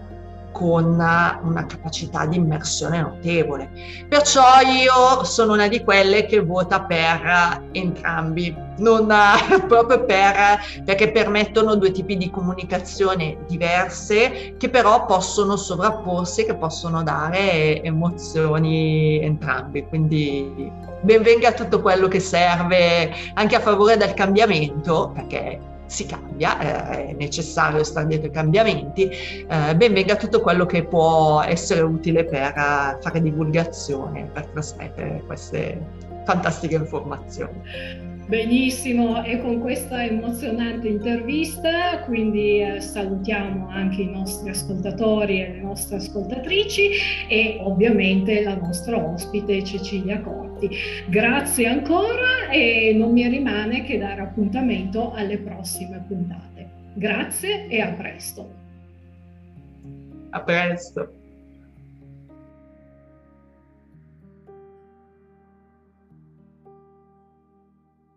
con 0.57 0.85
una 0.85 1.65
capacità 1.67 2.25
di 2.25 2.37
immersione 2.37 2.99
notevole. 2.99 3.69
Perciò 4.09 4.41
io 4.61 5.23
sono 5.23 5.53
una 5.53 5.67
di 5.67 5.83
quelle 5.83 6.25
che 6.25 6.39
vota 6.39 6.81
per 6.81 7.69
entrambi, 7.73 8.55
non 8.77 9.07
proprio 9.67 10.03
per, 10.03 10.59
perché 10.83 11.11
permettono 11.11 11.75
due 11.75 11.91
tipi 11.91 12.17
di 12.17 12.31
comunicazione 12.31 13.37
diverse 13.47 14.55
che 14.57 14.69
però 14.69 15.05
possono 15.05 15.57
sovrapporsi, 15.57 16.45
che 16.45 16.55
possono 16.55 17.03
dare 17.03 17.83
emozioni 17.83 19.19
entrambi. 19.21 19.85
Quindi 19.87 20.71
benvenga 21.01 21.51
tutto 21.51 21.81
quello 21.81 22.07
che 22.07 22.19
serve 22.19 23.13
anche 23.35 23.55
a 23.55 23.59
favore 23.59 23.95
del 23.95 24.15
cambiamento, 24.15 25.11
perché 25.13 25.75
si 25.87 26.05
cambia, 26.05 26.59
eh, 26.59 27.07
è 27.07 27.13
necessario 27.13 27.83
stare 27.83 28.07
dietro 28.07 28.27
i 28.27 28.31
cambiamenti, 28.31 29.09
eh, 29.09 29.75
ben 29.75 29.93
venga 29.93 30.15
tutto 30.15 30.41
quello 30.41 30.65
che 30.65 30.83
può 30.83 31.41
essere 31.41 31.81
utile 31.81 32.25
per 32.25 32.53
uh, 32.55 33.01
fare 33.01 33.21
divulgazione, 33.21 34.29
per 34.31 34.47
trasmettere 34.47 35.23
queste 35.25 35.79
fantastiche 36.25 36.75
informazioni. 36.75 38.15
Benissimo, 38.27 39.23
e 39.23 39.39
con 39.39 39.61
questa 39.61 40.03
emozionante 40.03 40.89
intervista, 40.89 42.03
quindi 42.03 42.61
eh, 42.61 42.81
salutiamo 42.81 43.69
anche 43.69 44.01
i 44.01 44.09
nostri 44.09 44.49
ascoltatori 44.49 45.41
e 45.41 45.53
le 45.53 45.61
nostre 45.61 45.95
ascoltatrici 45.95 46.89
e 47.29 47.57
ovviamente 47.61 48.43
la 48.43 48.55
nostra 48.55 48.97
ospite 48.97 49.63
Cecilia 49.63 50.19
Corti. 50.19 50.69
Grazie 51.07 51.67
ancora 51.67 52.49
e 52.51 52.93
non 52.97 53.13
mi 53.13 53.25
rimane 53.29 53.85
che 53.85 53.97
dare 53.97 54.19
appuntamento 54.19 55.13
alle 55.13 55.37
prossime 55.37 56.03
puntate. 56.05 56.69
Grazie 56.95 57.67
e 57.67 57.79
a 57.79 57.93
presto. 57.93 58.51
A 60.31 60.41
presto. 60.41 61.16